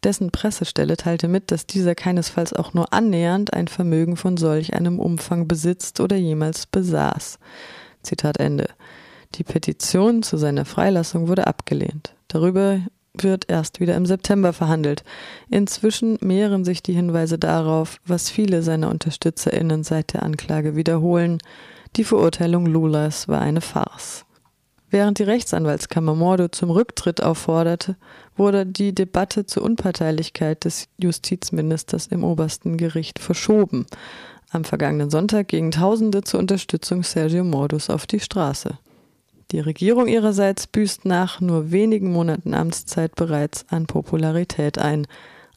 [0.04, 5.00] dessen Pressestelle teilte mit, dass dieser keinesfalls auch nur annähernd ein Vermögen von solch einem
[5.00, 7.40] Umfang besitzt oder jemals besaß.
[8.04, 8.70] Zitat Ende.
[9.36, 12.16] Die Petition zu seiner Freilassung wurde abgelehnt.
[12.28, 12.80] Darüber
[13.14, 15.04] wird erst wieder im September verhandelt.
[15.50, 21.40] Inzwischen mehren sich die Hinweise darauf, was viele seiner UnterstützerInnen seit der Anklage wiederholen.
[21.96, 24.26] Die Verurteilung Lulas war eine Farce.
[24.92, 27.96] Während die Rechtsanwaltskammer Mordo zum Rücktritt aufforderte,
[28.36, 33.86] wurde die Debatte zur Unparteilichkeit des Justizministers im obersten Gericht verschoben.
[34.50, 38.80] Am vergangenen Sonntag gingen Tausende zur Unterstützung Sergio Mordus auf die Straße.
[39.52, 45.06] Die Regierung ihrerseits büßt nach nur wenigen Monaten Amtszeit bereits an Popularität ein.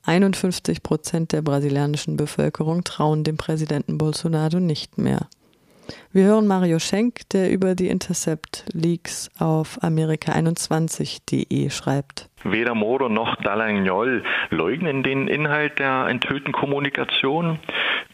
[0.04, 5.28] 51 Prozent der brasilianischen Bevölkerung trauen dem Präsidenten Bolsonaro nicht mehr.
[6.12, 12.28] Wir hören Mario Schenk, der über die Intercept Leaks auf Amerika21.de schreibt.
[12.44, 17.58] Weder Moro noch Dallagnol leugnen den Inhalt der enthüllten Kommunikation.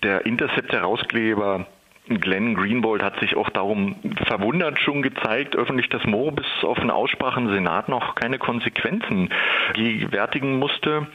[0.02, 1.66] Der Intercept-Herausgeber
[2.09, 3.96] Glenn Greenwald hat sich auch darum
[4.26, 9.28] verwundert schon gezeigt, öffentlich, dass Mo bis auf eine Aussprache im Senat noch keine Konsequenzen
[9.74, 11.06] gewärtigen musste.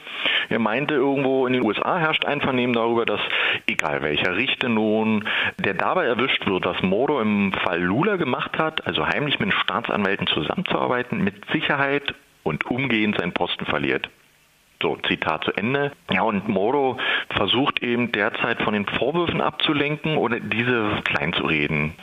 [0.49, 3.21] Er meinte irgendwo, in den USA herrscht Einvernehmen darüber, dass
[3.67, 5.27] egal welcher Richter nun,
[5.57, 10.27] der dabei erwischt wird, was Moro im Fall Lula gemacht hat, also heimlich mit Staatsanwälten
[10.27, 12.13] zusammenzuarbeiten, mit Sicherheit
[12.43, 14.09] und umgehend seinen Posten verliert.
[14.83, 15.93] So, Zitat zu Ende.
[16.11, 16.97] Ja, und Moro
[17.29, 21.93] versucht eben derzeit von den Vorwürfen abzulenken oder diese kleinzureden.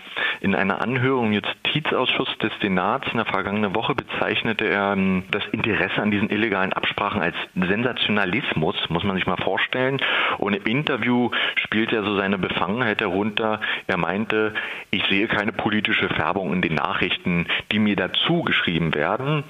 [0.40, 5.46] In einer Anhörung im Justizausschuss des Senats in der vergangenen Woche bezeichnete er ähm, das
[5.52, 10.00] Interesse an diesen illegalen Absprachen als Sensationalismus, muss man sich mal vorstellen.
[10.38, 13.60] Und im Interview spielt er so seine Befangenheit herunter.
[13.88, 14.54] Er meinte,
[14.90, 19.44] ich sehe keine politische Färbung in den Nachrichten, die mir dazu geschrieben werden.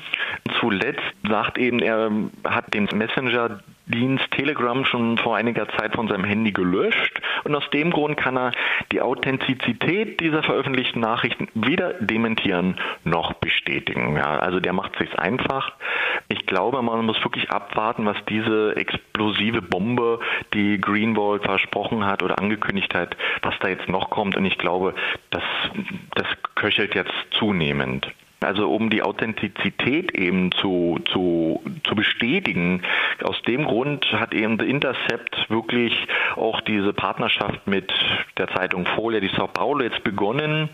[0.59, 2.11] Zuletzt sagt eben, er
[2.45, 3.20] hat den Messenger
[3.87, 8.37] Dienst Telegram schon vor einiger Zeit von seinem Handy gelöscht und aus dem Grund kann
[8.37, 8.53] er
[8.93, 14.17] die Authentizität dieser veröffentlichten Nachrichten weder dementieren noch bestätigen.
[14.17, 15.73] Ja, also der macht sich einfach.
[16.29, 20.21] Ich glaube, man muss wirklich abwarten, was diese explosive Bombe,
[20.55, 24.37] die Greenwald versprochen hat oder angekündigt hat, was da jetzt noch kommt.
[24.37, 24.95] Und ich glaube,
[25.31, 25.43] das,
[26.15, 28.09] das köchelt jetzt zunehmend.
[28.43, 32.83] Also um die Authentizität eben zu, zu, zu bestätigen.
[33.23, 35.93] Aus dem Grund hat eben The Intercept wirklich
[36.37, 37.93] auch diese Partnerschaft mit
[38.39, 40.71] der Zeitung Folia, die Sao Paulo jetzt begonnen.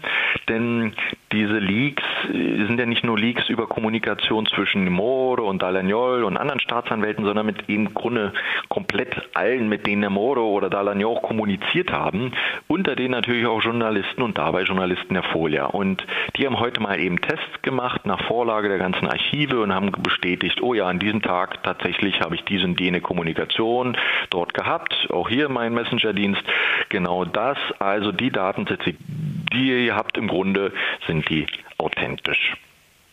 [0.48, 0.94] Denn
[1.36, 6.60] diese Leaks sind ja nicht nur Leaks über Kommunikation zwischen Moro und Dalagnol und anderen
[6.60, 8.32] Staatsanwälten, sondern mit im Grunde
[8.68, 12.32] komplett allen, mit denen Moro oder Dalagnol kommuniziert haben,
[12.68, 15.66] unter denen natürlich auch Journalisten und dabei Journalisten der Folia.
[15.66, 16.06] Und
[16.36, 20.62] die haben heute mal eben Tests gemacht nach Vorlage der ganzen Archive und haben bestätigt,
[20.62, 23.96] oh ja, an diesem Tag tatsächlich habe ich diese und jene Kommunikation
[24.30, 25.08] dort gehabt.
[25.10, 26.42] Auch hier mein Messenger-Dienst.
[26.88, 28.94] Genau das, also die Datensätze,
[29.52, 30.72] die ihr habt im Grunde,
[31.06, 31.46] sind die
[31.78, 32.56] authentisch.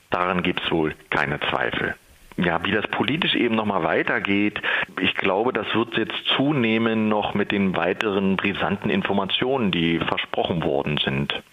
[0.10, 1.96] Daran gibt es wohl keine Zweifel
[2.38, 4.62] ja, wie das politisch eben nochmal weitergeht,
[5.00, 11.00] ich glaube, das wird jetzt zunehmen noch mit den weiteren brisanten Informationen, die versprochen worden
[11.04, 11.44] sind.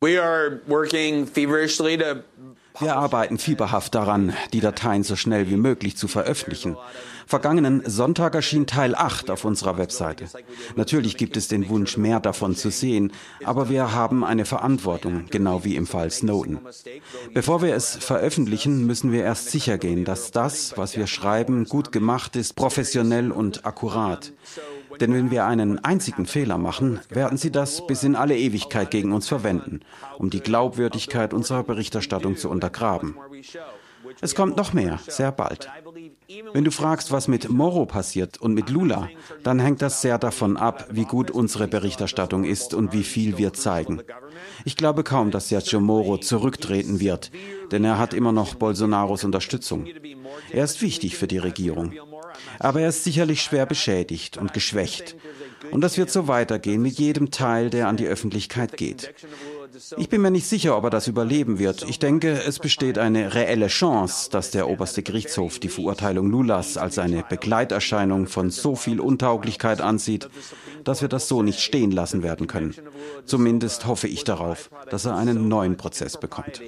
[0.00, 2.22] We are working feverishly to
[2.80, 6.76] wir arbeiten fieberhaft daran, die Dateien so schnell wie möglich zu veröffentlichen.
[7.28, 10.26] Vergangenen Sonntag erschien Teil 8 auf unserer Webseite.
[10.76, 13.12] Natürlich gibt es den Wunsch, mehr davon zu sehen,
[13.44, 16.60] aber wir haben eine Verantwortung, genau wie im Fall Snowden.
[17.34, 21.90] Bevor wir es veröffentlichen, müssen wir erst sicher gehen, dass das, was wir schreiben, gut
[21.90, 24.32] gemacht ist, professionell und akkurat.
[25.00, 29.12] Denn wenn wir einen einzigen Fehler machen, werden sie das bis in alle Ewigkeit gegen
[29.12, 29.80] uns verwenden,
[30.18, 33.16] um die Glaubwürdigkeit unserer Berichterstattung zu untergraben.
[34.20, 35.68] Es kommt noch mehr, sehr bald.
[36.52, 39.08] Wenn du fragst, was mit Moro passiert und mit Lula,
[39.42, 43.52] dann hängt das sehr davon ab, wie gut unsere Berichterstattung ist und wie viel wir
[43.52, 44.02] zeigen.
[44.64, 47.30] Ich glaube kaum, dass Sergio Moro zurücktreten wird,
[47.72, 49.86] denn er hat immer noch Bolsonaros Unterstützung.
[50.50, 51.92] Er ist wichtig für die Regierung.
[52.58, 55.16] Aber er ist sicherlich schwer beschädigt und geschwächt.
[55.70, 59.14] Und das wird so weitergehen mit jedem Teil, der an die Öffentlichkeit geht.
[59.96, 61.82] Ich bin mir nicht sicher, ob er das überleben wird.
[61.88, 66.98] Ich denke, es besteht eine reelle Chance, dass der oberste Gerichtshof die Verurteilung Lulas als
[66.98, 70.28] eine Begleiterscheinung von so viel Untauglichkeit ansieht,
[70.84, 72.74] dass wir das so nicht stehen lassen werden können.
[73.24, 76.60] Zumindest hoffe ich darauf, dass er einen neuen Prozess bekommt.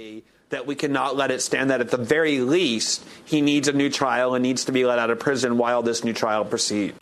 [0.51, 3.90] That we cannot let it stand that at the very least he needs a new
[3.90, 6.96] trial and needs to be let out of prison while this new trial proceeds.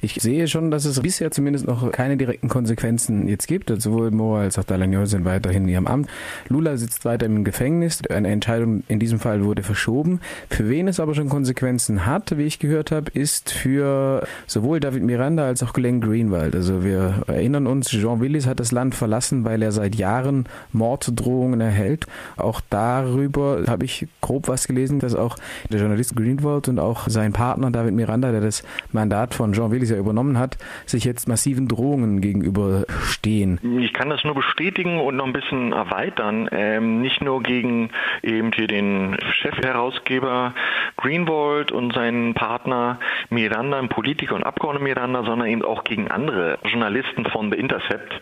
[0.00, 3.70] Ich sehe schon, dass es bisher zumindest noch keine direkten Konsequenzen jetzt gibt.
[3.70, 6.08] Also sowohl Moa als auch Dalagnol sind weiterhin in ihrem Amt.
[6.48, 8.02] Lula sitzt weiter im Gefängnis.
[8.08, 10.20] Eine Entscheidung in diesem Fall wurde verschoben.
[10.50, 15.02] Für wen es aber schon Konsequenzen hat, wie ich gehört habe, ist für sowohl David
[15.02, 16.54] Miranda als auch Glenn Greenwald.
[16.54, 21.60] Also wir erinnern uns, Jean Willis hat das Land verlassen, weil er seit Jahren Morddrohungen
[21.60, 22.06] erhält.
[22.36, 25.36] Auch darüber habe ich grob was gelesen, dass auch
[25.70, 28.62] der Journalist Greenwald und auch sein Partner David Miranda, der das
[28.92, 30.56] Mandat von Jean Willis ja übernommen hat,
[30.86, 33.58] sich jetzt massiven Drohungen gegenüberstehen.
[33.80, 36.48] Ich kann das nur bestätigen und noch ein bisschen erweitern.
[36.52, 37.90] Ähm, nicht nur gegen
[38.22, 40.54] eben hier den Chefherausgeber
[40.96, 43.00] Greenwald und seinen Partner
[43.30, 48.20] Miranda, Politiker und Abgeordneter Miranda, sondern eben auch gegen andere Journalisten von The Intercept,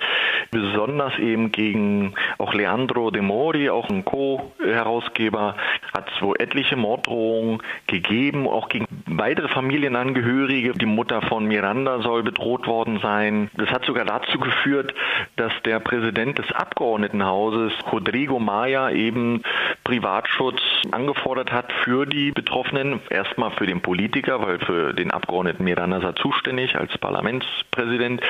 [0.50, 5.56] besonders eben gegen auch Leandro De Mori, auch ein Co-Herausgeber,
[5.94, 10.72] hat es wohl etliche Morddrohungen gegeben, auch gegen weitere Familienangehörige.
[10.72, 13.50] Die Mutter von Miranda soll bedroht worden sein.
[13.56, 14.94] Das hat sogar dazu geführt,
[15.36, 19.42] dass der Präsident des Abgeordnetenhauses, Rodrigo Maya, eben
[19.84, 20.60] Privatschutz
[20.90, 23.00] angefordert hat für die Betroffenen.
[23.10, 28.20] Erstmal für den Politiker, weil für den Abgeordneten Miranda er zuständig als Parlamentspräsident.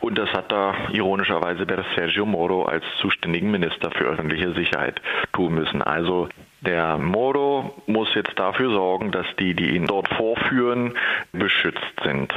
[0.00, 5.00] Und das hat da ironischerweise der Sergio Moro als zuständigen Minister für öffentliche Sicherheit
[5.32, 5.82] tun müssen.
[5.82, 6.28] Also
[6.60, 10.94] der Moro muss jetzt dafür sorgen, dass die, die ihn dort vorführen,
[11.32, 12.32] beschützt sind.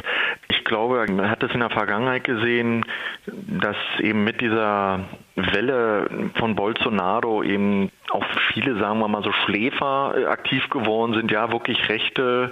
[0.49, 2.85] Ich glaube, man hat es in der Vergangenheit gesehen,
[3.25, 4.99] dass eben mit dieser
[5.35, 11.51] Welle von Bolsonaro eben auch viele, sagen wir mal so, Schläfer aktiv geworden sind, ja,
[11.51, 12.51] wirklich Rechte,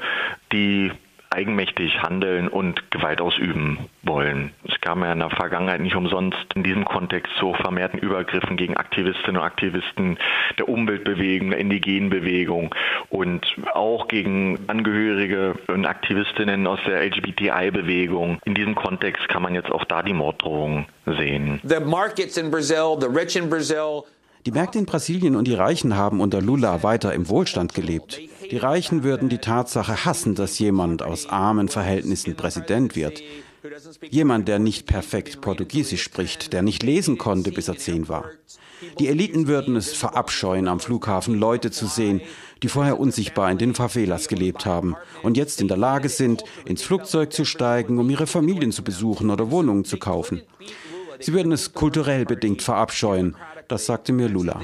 [0.52, 0.91] die
[1.32, 4.51] eigenmächtig handeln und Gewalt ausüben wollen.
[4.67, 8.77] Es kam ja in der Vergangenheit nicht umsonst in diesem Kontext zu vermehrten Übergriffen gegen
[8.77, 10.17] Aktivistinnen und Aktivisten
[10.57, 12.73] der Umweltbewegung, der indigenen Bewegung
[13.09, 18.39] und auch gegen Angehörige und Aktivistinnen aus der LGBTI-Bewegung.
[18.45, 21.59] In diesem Kontext kann man jetzt auch da die Morddrohungen sehen.
[21.63, 24.03] The markets in Brazil, the rich in Brazil
[24.45, 28.19] die Märkte in Brasilien und die Reichen haben unter Lula weiter im Wohlstand gelebt.
[28.49, 33.21] Die Reichen würden die Tatsache hassen, dass jemand aus armen Verhältnissen Präsident wird.
[34.09, 38.25] Jemand, der nicht perfekt Portugiesisch spricht, der nicht lesen konnte, bis er zehn war.
[38.97, 42.21] Die Eliten würden es verabscheuen, am Flughafen Leute zu sehen,
[42.63, 46.81] die vorher unsichtbar in den Favelas gelebt haben und jetzt in der Lage sind, ins
[46.81, 50.41] Flugzeug zu steigen, um ihre Familien zu besuchen oder Wohnungen zu kaufen.
[51.19, 53.35] Sie würden es kulturell bedingt verabscheuen,
[53.70, 54.61] das sagte mir Lula.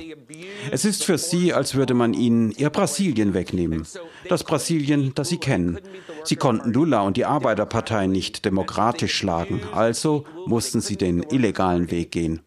[0.72, 3.86] Es ist für sie, als würde man ihnen ihr Brasilien wegnehmen.
[4.28, 5.80] Das Brasilien, das sie kennen.
[6.24, 12.12] Sie konnten Lula und die Arbeiterpartei nicht demokratisch schlagen, also mussten sie den illegalen Weg
[12.12, 12.42] gehen.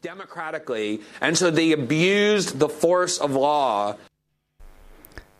[1.20, 3.96] And so they abused the force of law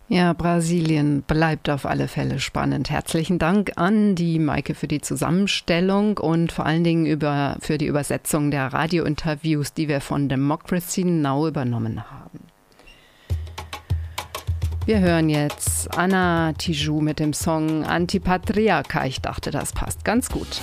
[0.09, 2.91] ja, Brasilien bleibt auf alle Fälle spannend.
[2.91, 7.87] Herzlichen Dank an die Maike für die Zusammenstellung und vor allen Dingen über, für die
[7.87, 12.41] Übersetzung der Radiointerviews, die wir von Democracy Now übernommen haben.
[14.87, 19.05] Wir hören jetzt Anna Tijoux mit dem Song Antipatriarcha.
[19.05, 20.63] Ich dachte, das passt ganz gut.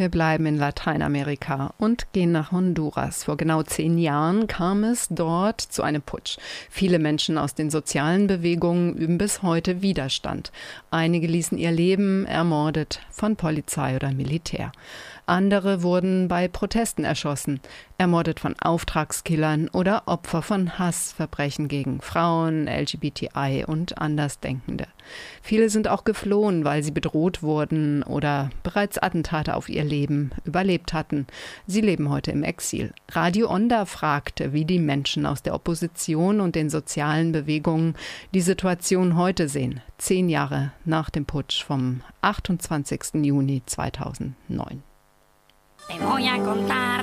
[0.00, 3.24] Wir bleiben in Lateinamerika und gehen nach Honduras.
[3.24, 6.38] Vor genau zehn Jahren kam es dort zu einem Putsch.
[6.70, 10.52] Viele Menschen aus den sozialen Bewegungen üben bis heute Widerstand.
[10.90, 14.72] Einige ließen ihr Leben ermordet von Polizei oder Militär.
[15.30, 17.60] Andere wurden bei Protesten erschossen,
[17.98, 24.88] ermordet von Auftragskillern oder Opfer von Hassverbrechen gegen Frauen, LGBTI und Andersdenkende.
[25.40, 30.92] Viele sind auch geflohen, weil sie bedroht wurden oder bereits Attentate auf ihr Leben überlebt
[30.92, 31.28] hatten.
[31.64, 32.92] Sie leben heute im Exil.
[33.12, 37.94] Radio Onda fragte, wie die Menschen aus der Opposition und den sozialen Bewegungen
[38.34, 43.22] die Situation heute sehen, zehn Jahre nach dem Putsch vom 28.
[43.22, 44.89] Juni 2009.
[45.90, 47.00] Te voy a contar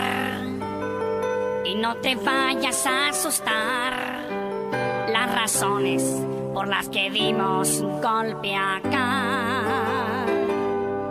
[1.66, 3.94] y no te vayas a asustar
[5.12, 6.04] las razones
[6.54, 10.26] por las que dimos un golpe acá.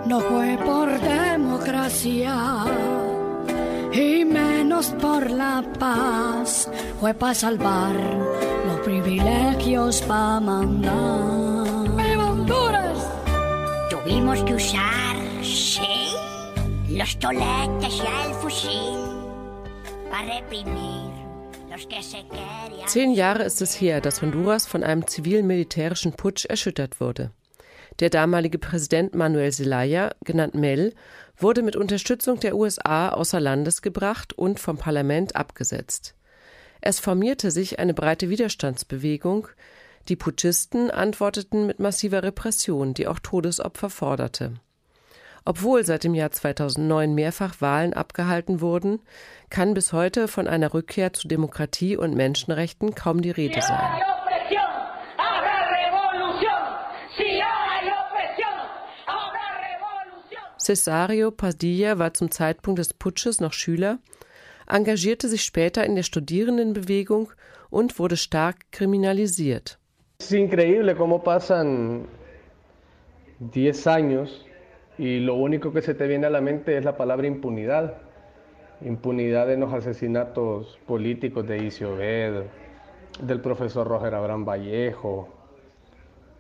[0.07, 2.65] No fue por democracia
[3.93, 7.95] y menos por la paz, fue para salvar
[8.67, 11.91] los privilegios para mandar.
[11.95, 13.07] ¡Viva Honduras!
[13.91, 16.09] Tuvimos que usar, sí,
[22.87, 27.33] Zehn Jahre ist es her, dass Honduras von einem zivil-militärischen Putsch erschüttert wurde.
[28.01, 30.95] Der damalige Präsident Manuel Zelaya, genannt Mel,
[31.37, 36.15] wurde mit Unterstützung der USA außer Landes gebracht und vom Parlament abgesetzt.
[36.81, 39.49] Es formierte sich eine breite Widerstandsbewegung.
[40.09, 44.55] Die Putschisten antworteten mit massiver Repression, die auch Todesopfer forderte.
[45.49, 48.99] Obwohl seit dem Jahr 2009 mehrfach Wahlen abgehalten wurden,
[49.49, 54.01] kann bis heute von einer Rückkehr zu Demokratie und Menschenrechten kaum die Rede sein.
[60.59, 63.99] Cesario Padilla war zum Zeitpunkt des Putsches noch Schüler,
[64.67, 67.31] engagierte sich später in der Studierendenbewegung
[67.71, 69.79] und wurde stark kriminalisiert.
[70.19, 72.09] Es increíble cómo pasan
[73.53, 74.46] 10 años
[74.99, 77.95] y lo único que se te viene a la mente es la palabra impunidad.
[78.81, 82.45] Impunidad en los asesinatos políticos de Isiobed,
[83.23, 85.29] del profesor Roger Abraham Vallejo,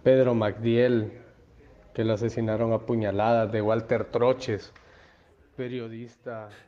[0.03, 1.13] Pedro Magdiel,
[1.95, 4.73] que lo asesinaron a puñaladas, de Walter Troches.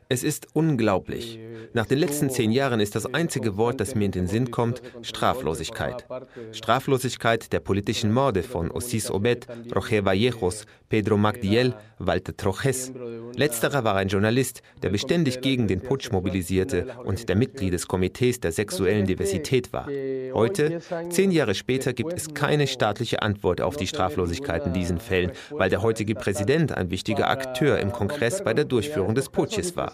[0.09, 1.39] Es ist unglaublich.
[1.73, 4.81] Nach den letzten zehn Jahren ist das einzige Wort, das mir in den Sinn kommt,
[5.01, 6.05] Straflosigkeit.
[6.51, 12.91] Straflosigkeit der politischen Morde von Osis Obed, Roger Vallejos, Pedro Magdiel, Walter Trojes.
[13.35, 18.39] Letzterer war ein Journalist, der beständig gegen den Putsch mobilisierte und der Mitglied des Komitees
[18.39, 19.87] der sexuellen Diversität war.
[20.33, 20.79] Heute,
[21.09, 25.69] zehn Jahre später, gibt es keine staatliche Antwort auf die Straflosigkeit in diesen Fällen, weil
[25.69, 29.91] der heutige Präsident ein wichtiger Akteur im Kongress bei der Durchführung des Putsches war.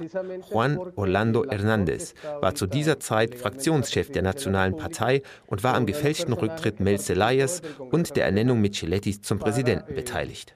[0.52, 6.34] Juan Orlando Hernández war zu dieser Zeit Fraktionschef der Nationalen Partei und war am gefälschten
[6.34, 7.62] Rücktritt Mel Zelayas
[7.92, 10.56] und der Ernennung Micheletis zum Präsidenten beteiligt.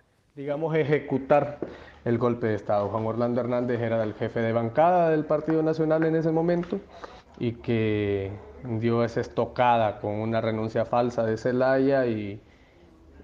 [2.05, 2.87] el golpe de Estado.
[2.89, 6.79] Juan Orlando Hernández era el jefe de bancada del Partido Nacional en ese momento
[7.39, 8.31] y que
[8.63, 12.41] dio esa estocada con una renuncia falsa de Zelaya y,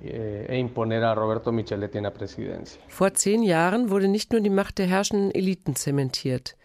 [0.01, 2.79] e imponer a Roberto Micheletti en la presidencia.
[2.87, 6.55] Vor zehn Jahren wurde nicht nur die Macht der herrschenden Eliten zementiert.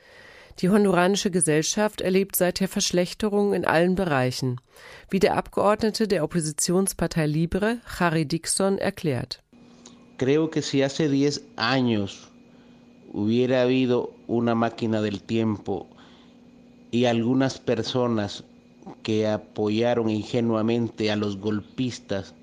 [0.60, 4.60] Die honduranische Gesellschaft erlebt seither Verschlechterungen in allen Bereichen,
[5.08, 9.42] wie der Abgeordnete der Oppositionspartei Libre, Harry Dixon, erklärt.
[10.18, 12.30] Creo que si hace 10 años
[13.12, 15.86] hubiera habido una máquina del tiempo
[16.90, 18.44] y algunas personas
[19.02, 22.34] que apoyaron ingenuamente a los golpistas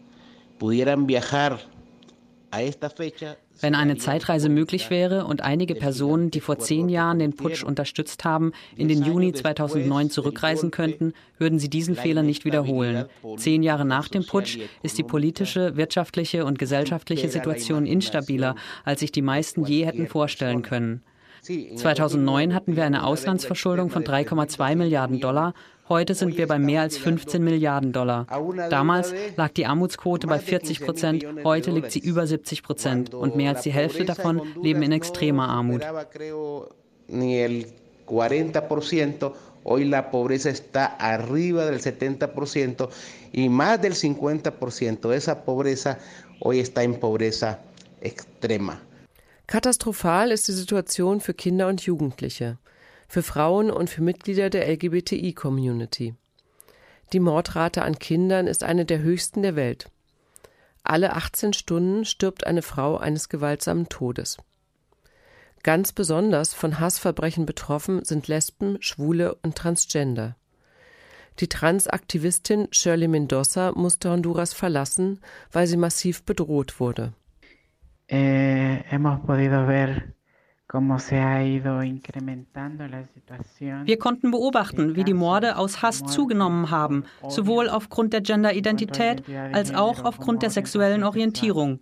[3.60, 8.24] Wenn eine Zeitreise möglich wäre und einige Personen, die vor zehn Jahren den Putsch unterstützt
[8.24, 13.06] haben, in den Juni 2009 zurückreisen könnten, würden sie diesen Fehler nicht wiederholen.
[13.38, 18.56] Zehn Jahre nach dem Putsch ist die politische, wirtschaftliche und gesellschaftliche Situation instabiler,
[18.86, 21.04] als sich die meisten je hätten vorstellen können.
[21.44, 25.54] 2009 hatten wir eine Auslandsverschuldung von 3,2 Milliarden Dollar.
[25.90, 28.28] Heute sind wir bei mehr als 15 Milliarden Dollar.
[28.70, 33.52] Damals lag die Armutsquote bei 40 Prozent, heute liegt sie über 70 Prozent und mehr
[33.52, 35.82] als die Hälfte davon leben in extremer Armut.
[37.08, 37.68] ni el
[38.06, 39.34] 40%,
[39.64, 42.90] hoy la pobreza está arriba del 70%
[43.34, 46.00] y más del 50% de esa pobreza
[46.40, 47.60] hoy está en pobreza
[48.02, 48.82] extrema.
[49.48, 52.58] Katastrophal ist die Situation für Kinder und Jugendliche,
[53.08, 56.16] für Frauen und für Mitglieder der LGBTI-Community.
[57.14, 59.90] Die Mordrate an Kindern ist eine der höchsten der Welt.
[60.84, 64.36] Alle 18 Stunden stirbt eine Frau eines gewaltsamen Todes.
[65.64, 70.36] Ganz besonders von Hassverbrechen betroffen sind Lesben, Schwule und Transgender.
[71.40, 75.22] Die Transaktivistin Shirley Mendoza musste Honduras verlassen,
[75.54, 77.14] weil sie massiv bedroht wurde.
[78.08, 80.18] Eh, hemos podido ver
[83.86, 89.74] wir konnten beobachten, wie die Morde aus Hass zugenommen haben, sowohl aufgrund der Genderidentität als
[89.74, 91.80] auch aufgrund der sexuellen Orientierung.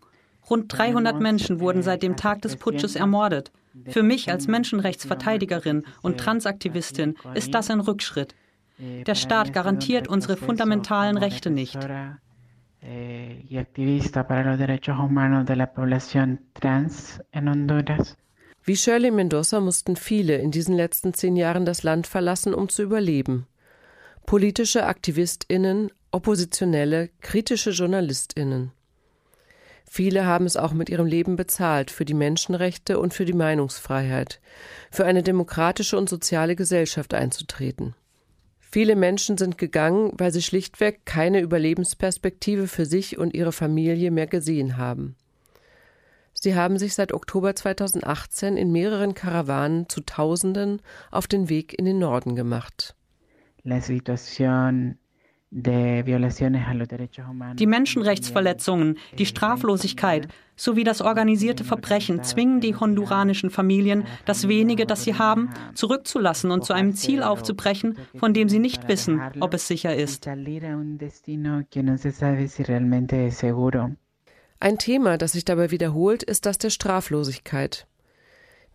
[0.47, 3.51] Rund 300 Menschen wurden seit dem Tag des Putsches ermordet.
[3.88, 8.36] Für mich als Menschenrechtsverteidigerin und Transaktivistin ist das ein Rückschritt.
[8.78, 11.80] Der Staat garantiert unsere fundamentalen Rechte nicht.
[12.86, 18.17] Y activista para los derechos humanos de la población trans en Honduras.
[18.63, 22.81] Wie Shirley Mendoza mussten viele in diesen letzten zehn Jahren das Land verlassen, um zu
[22.81, 23.47] überleben.
[24.25, 28.71] Politische AktivistInnen, Oppositionelle, kritische JournalistInnen.
[29.88, 34.41] Viele haben es auch mit ihrem Leben bezahlt für die Menschenrechte und für die Meinungsfreiheit,
[34.89, 37.93] für eine demokratische und soziale Gesellschaft einzutreten.
[38.76, 44.28] Viele Menschen sind gegangen, weil sie schlichtweg keine Überlebensperspektive für sich und ihre Familie mehr
[44.28, 45.15] gesehen haben.
[46.34, 51.86] Sie haben sich seit Oktober 2018 in mehreren Karawanen zu Tausenden auf den Weg in
[51.86, 52.97] den Norden gemacht.
[55.58, 56.03] Die
[57.66, 60.28] Menschenrechtsverletzungen, die Straflosigkeit
[60.58, 66.66] sowie das organisierte Verbrechen zwingen die honduranischen Familien, das wenige, das sie haben, zurückzulassen und
[66.66, 70.28] zu einem Ziel aufzubrechen, von dem sie nicht wissen, ob es sicher ist.
[74.60, 77.88] Ein Thema, das sich dabei wiederholt, ist das der Straflosigkeit.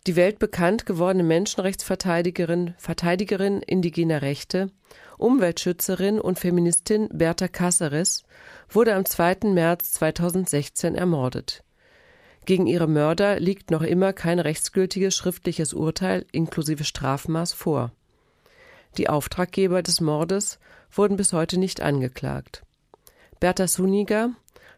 [0.07, 4.71] Die weltbekannt gewordene Menschenrechtsverteidigerin, Verteidigerin indigener Rechte,
[5.19, 8.23] Umweltschützerin und Feministin Berta Cáceres
[8.67, 9.51] wurde am 2.
[9.53, 11.63] März 2016 ermordet.
[12.45, 17.91] Gegen ihre Mörder liegt noch immer kein rechtsgültiges schriftliches Urteil inklusive Strafmaß vor.
[18.97, 20.57] Die Auftraggeber des Mordes
[20.91, 22.63] wurden bis heute nicht angeklagt.
[23.39, 24.31] Berta Suniga,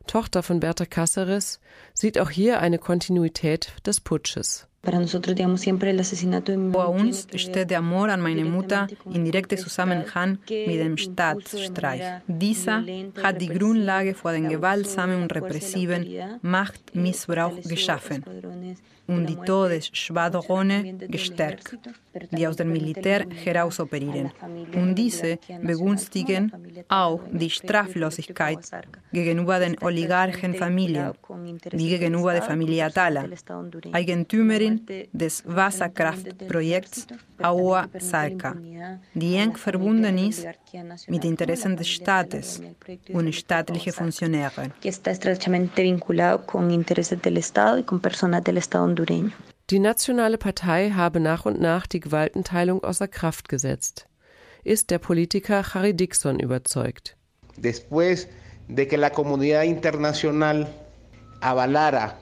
[0.06, 1.60] Tochter von Berta Cáceres,
[1.94, 4.68] sieht auch hier eine Kontinuität des Putsches.
[4.86, 4.96] Vor
[6.90, 12.02] uns steht der Mord an meine Mutter in direktem Zusammenhang mit dem Staatsstreich.
[12.28, 12.84] Dieser
[13.24, 16.06] hat die Grundlage für den gewaltsamen und repressiven
[16.42, 18.26] Machtmissbrauch geschaffen
[19.08, 21.78] und die Todesschwadrone gestärkt,
[22.32, 24.32] die aus dem Militär heraus operieren.
[24.76, 26.52] Und diese begünstigen
[26.88, 28.60] auch die Straflosigkeit
[29.12, 31.14] gegenüber den Oligarchenfamilien,
[31.72, 33.26] wie gegenüber der Familie Atala,
[33.92, 34.82] Eigentümerin
[35.12, 37.08] des Wasserkraftprojekts
[37.40, 38.56] Agua Salca,
[39.14, 40.48] die eng verbunden ist
[41.08, 42.62] mit Interessen des Staates
[43.12, 44.74] und staatlichen Funktionären.
[49.70, 54.08] Die Nationale Partei habe nach und nach die Gewaltenteilung außer Kraft gesetzt.
[54.64, 57.18] Ist der Politiker Harry Dixon überzeugt.
[57.58, 58.28] Después
[58.68, 60.68] de que la comunidad internacional
[61.42, 62.18] avalara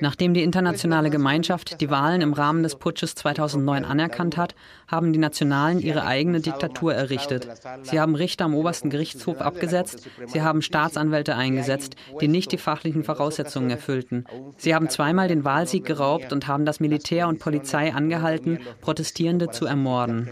[0.00, 4.54] Nachdem die internationale Gemeinschaft die Wahlen im Rahmen des Putsches 2009 anerkannt hat,
[4.86, 7.48] haben die Nationalen ihre eigene Diktatur errichtet.
[7.82, 13.04] Sie haben Richter am obersten Gerichtshof abgesetzt, sie haben Staatsanwälte eingesetzt, die nicht die fachlichen
[13.04, 14.26] Voraussetzungen erfüllten.
[14.58, 19.64] Sie haben zweimal den Wahlsieg geraubt und haben das Militär und Polizei angehalten, Protestierende zu
[19.64, 20.28] ermorden.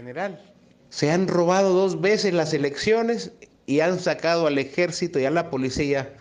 [0.89, 3.31] Se han robado dos veces las elecciones
[3.67, 6.15] y han sacado al ejército y a la policía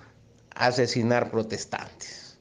[0.55, 2.37] a asesinar protestantes.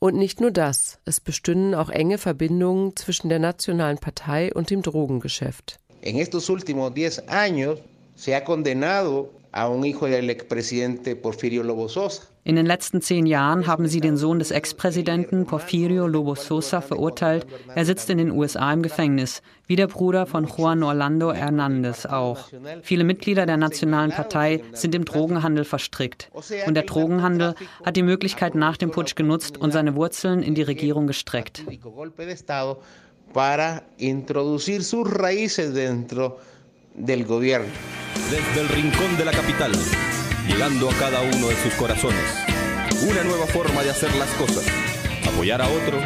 [0.00, 4.80] Und nicht nur das, es bestünden auch enge Verbindungen zwischen der Nationalen Partei und dem
[4.80, 5.78] Drogengeschäft.
[6.00, 7.78] En estos últimos 10 años
[8.16, 12.22] se ha condenado a un hijo del expresidente Porfirio Lobo Sosa.
[12.50, 17.46] In den letzten zehn Jahren haben sie den Sohn des Ex-Präsidenten Porfirio Lobo Sosa verurteilt.
[17.76, 22.48] Er sitzt in den USA im Gefängnis, wie der Bruder von Juan Orlando Hernández auch.
[22.82, 26.28] Viele Mitglieder der Nationalen Partei sind im Drogenhandel verstrickt.
[26.66, 30.62] Und der Drogenhandel hat die Möglichkeit nach dem Putsch genutzt und seine Wurzeln in die
[30.62, 31.62] Regierung gestreckt.
[33.32, 36.38] Para introducir sus raíces dentro
[36.94, 37.68] del gobierno.
[38.28, 39.70] Desde el rincón de la capital,
[40.50, 42.24] llegando a cada uno de sus corazones.
[43.08, 44.66] Una nueva forma de hacer las cosas.
[45.32, 45.98] Apoyar a otro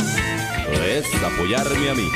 [0.86, 2.09] es apoyarme a mí.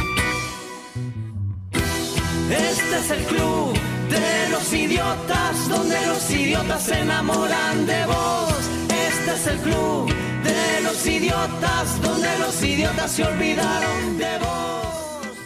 [2.51, 3.75] Este es el club
[4.11, 8.55] de los idiotas, donde los idiotas se enamoran de vos.
[9.09, 10.13] Este es el club
[10.45, 15.39] de los idiotas, donde los idiotas se olvidaron de vos.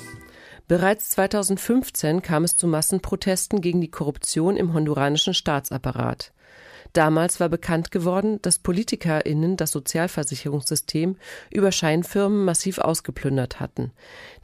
[0.69, 6.33] Bereits 2015 kam es zu Massenprotesten gegen die Korruption im honduranischen Staatsapparat.
[6.93, 11.17] Damals war bekannt geworden, dass PolitikerInnen das Sozialversicherungssystem
[11.51, 13.93] über Scheinfirmen massiv ausgeplündert hatten.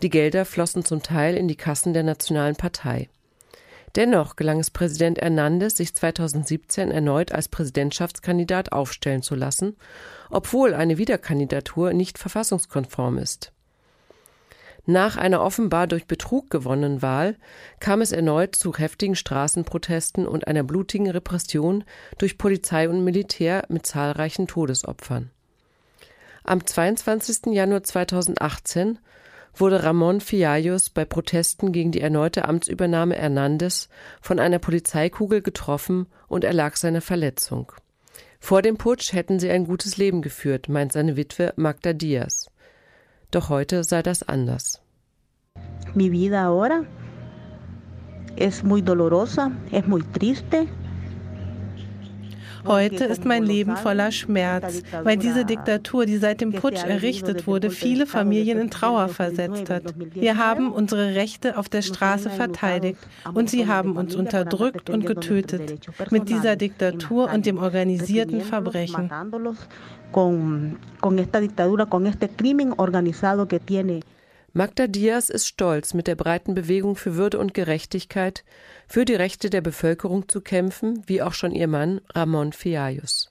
[0.03, 3.11] Die Gelder flossen zum Teil in die Kassen der Nationalen Partei.
[3.97, 9.77] Dennoch gelang es Präsident Hernandez, sich 2017 erneut als Präsidentschaftskandidat aufstellen zu lassen,
[10.31, 13.53] obwohl eine Wiederkandidatur nicht verfassungskonform ist.
[14.91, 17.37] Nach einer offenbar durch Betrug gewonnenen Wahl
[17.79, 21.85] kam es erneut zu heftigen Straßenprotesten und einer blutigen Repression
[22.17, 25.31] durch Polizei und Militär mit zahlreichen Todesopfern.
[26.43, 27.53] Am 22.
[27.53, 28.99] Januar 2018
[29.55, 33.91] wurde Ramon Fiallos bei Protesten gegen die erneute Amtsübernahme Hernandez
[34.23, 37.73] von einer Polizeikugel getroffen und erlag seiner Verletzung.
[38.41, 42.47] Vor dem Putsch hätten sie ein gutes Leben geführt, meint seine Witwe Magda Diaz.
[43.31, 44.81] Doch heute sei das anders.
[45.95, 46.85] Mi vida ahora
[48.37, 50.67] es muy dolorosa, es muy triste.
[52.67, 57.71] Heute ist mein Leben voller Schmerz, weil diese Diktatur, die seit dem Putsch errichtet wurde,
[57.71, 59.95] viele Familien in Trauer versetzt hat.
[60.15, 62.99] Wir haben unsere Rechte auf der Straße verteidigt
[63.33, 65.87] und sie haben uns unterdrückt und getötet.
[66.11, 69.11] Mit dieser Diktatur und dem organisierten Verbrechen.
[74.53, 78.45] Magda Diaz ist stolz, mit der breiten Bewegung für Würde und Gerechtigkeit
[78.89, 83.31] für die Rechte der Bevölkerung zu kämpfen, wie auch schon ihr Mann Ramon Fiallos.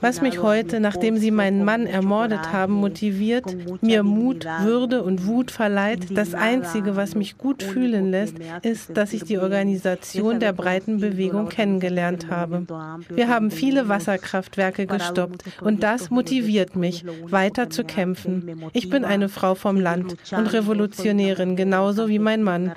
[0.00, 3.44] Was mich heute, nachdem sie meinen Mann ermordet haben, motiviert,
[3.82, 9.12] mir Mut, Würde und Wut verleiht, das Einzige, was mich gut fühlen lässt, ist, dass
[9.12, 12.66] ich die Organisation der breiten Bewegung kennengelernt habe.
[13.08, 18.62] Wir haben viele Wasserkraftwerke gestoppt und das motiviert mich, weiter zu kämpfen.
[18.72, 22.72] Ich bin eine Frau vom Land und Revolutionärin, genauso wie mein Mann.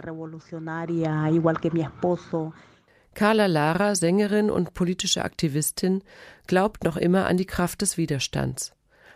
[3.13, 6.03] Carla Lara, Sängerin und politische Aktivistin,
[6.47, 8.73] glaubt noch immer an die Kraft des Widerstands,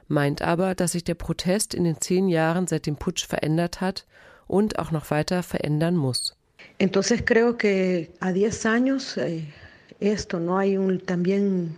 [0.08, 4.06] meint aber, dass sich der Protest in den zehn Jahren seit dem Putsch verändert hat
[4.48, 6.36] und auch noch weiter verändern muss.
[6.80, 9.44] Entonces creo que a 10 años eh,
[10.00, 11.78] esto no hay un también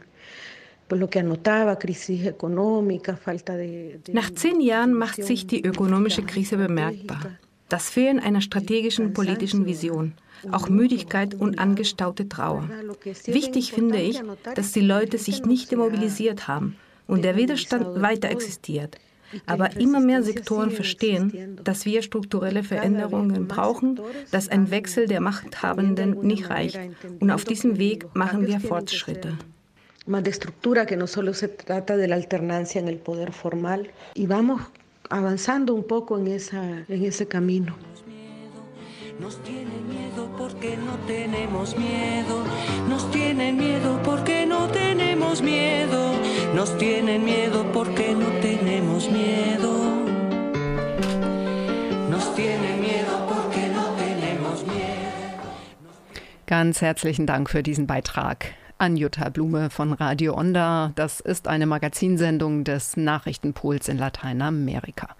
[4.11, 7.21] nach zehn Jahren macht sich die ökonomische Krise bemerkbar.
[7.69, 10.13] Das Fehlen einer strategischen politischen Vision
[10.51, 12.69] auch Müdigkeit und angestaute Trauer.
[13.25, 14.21] Wichtig finde ich,
[14.55, 16.75] dass die Leute sich nicht demobilisiert haben
[17.07, 18.97] und der Widerstand weiter existiert.
[19.45, 23.99] Aber immer mehr Sektoren verstehen, dass wir strukturelle Veränderungen brauchen,
[24.31, 26.79] dass ein Wechsel der Machthabenden nicht reicht.
[27.19, 29.37] Und auf diesem Weg machen wir Fortschritte.
[30.07, 33.89] Más de estructura, que no solo se trata de la alternancia en el poder formal,
[34.15, 34.59] y vamos
[35.09, 37.75] avanzando un poco en, esa, en ese camino.
[39.19, 42.45] Nos tienen miedo porque no tenemos miedo.
[42.87, 46.13] Nos tienen miedo porque no tenemos miedo.
[46.55, 49.71] Nos tienen miedo porque no tenemos miedo.
[52.09, 55.49] Nos tienen miedo porque no tenemos miedo.
[56.47, 60.93] Ganz herzlichen Dank für diesen Beitrag an Jutta Blume von Radio Onda.
[60.95, 65.17] Das ist eine Magazinsendung des Nachrichtenpools in Lateinamerika.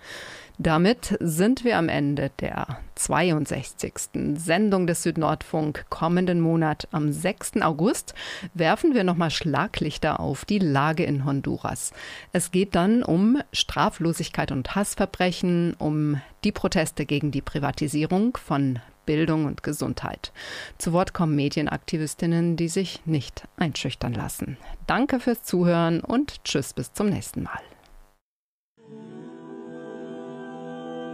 [0.62, 3.94] Damit sind wir am Ende der 62.
[4.36, 5.86] Sendung des Südnordfunk.
[5.90, 7.62] Kommenden Monat am 6.
[7.62, 8.14] August
[8.54, 11.94] werfen wir nochmal Schlaglichter auf die Lage in Honduras.
[12.34, 19.46] Es geht dann um Straflosigkeit und Hassverbrechen, um die Proteste gegen die Privatisierung von Bildung
[19.46, 20.34] und Gesundheit.
[20.78, 24.58] Zu Wort kommen Medienaktivistinnen, die sich nicht einschüchtern lassen.
[24.88, 27.62] Danke fürs Zuhören und tschüss bis zum nächsten Mal.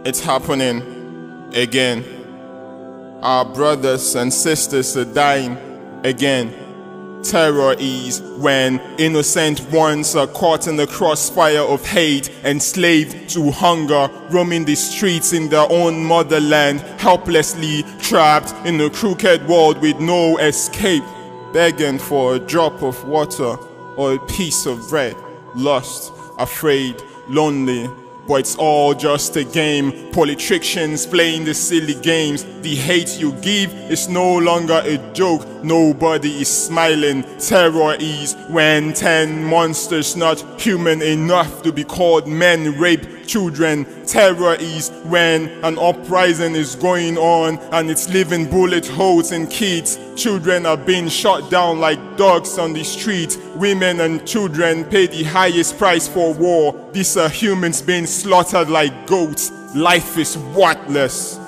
[0.06, 2.04] It's happening again.
[3.22, 5.58] Our brothers and sisters are dying
[6.04, 6.54] again.
[7.24, 14.08] Terror is when innocent ones are caught in the crossfire of hate, enslaved to hunger,
[14.30, 20.38] roaming the streets in their own motherland, helplessly trapped in a crooked world with no
[20.38, 21.02] escape,
[21.52, 23.56] begging for a drop of water
[23.96, 25.16] or a piece of bread,
[25.56, 26.94] lost, afraid,
[27.26, 27.90] lonely,
[28.26, 30.10] but it's all just a game.
[30.12, 32.44] Politicians playing the silly games.
[32.62, 35.46] The hate you give is no longer a joke.
[35.62, 37.24] Nobody is smiling.
[37.38, 43.86] Terror is when ten monsters not human enough to be called men rape children.
[44.06, 49.98] Terror is when an uprising is going on and it's leaving bullet holes in kids.
[50.16, 53.38] Children are being shot down like dogs on the street.
[53.56, 56.74] Women and children pay the highest price for war.
[56.92, 59.50] These are humans being slaughtered like goats.
[59.74, 61.38] Life is worthless.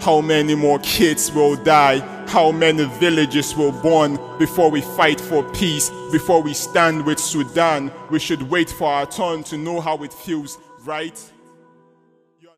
[0.00, 1.98] How many more kids will die?
[2.26, 5.90] How many villages will burn before we fight for peace?
[6.10, 10.12] Before we stand with Sudan, we should wait for our turn to know how it
[10.12, 11.18] feels, right?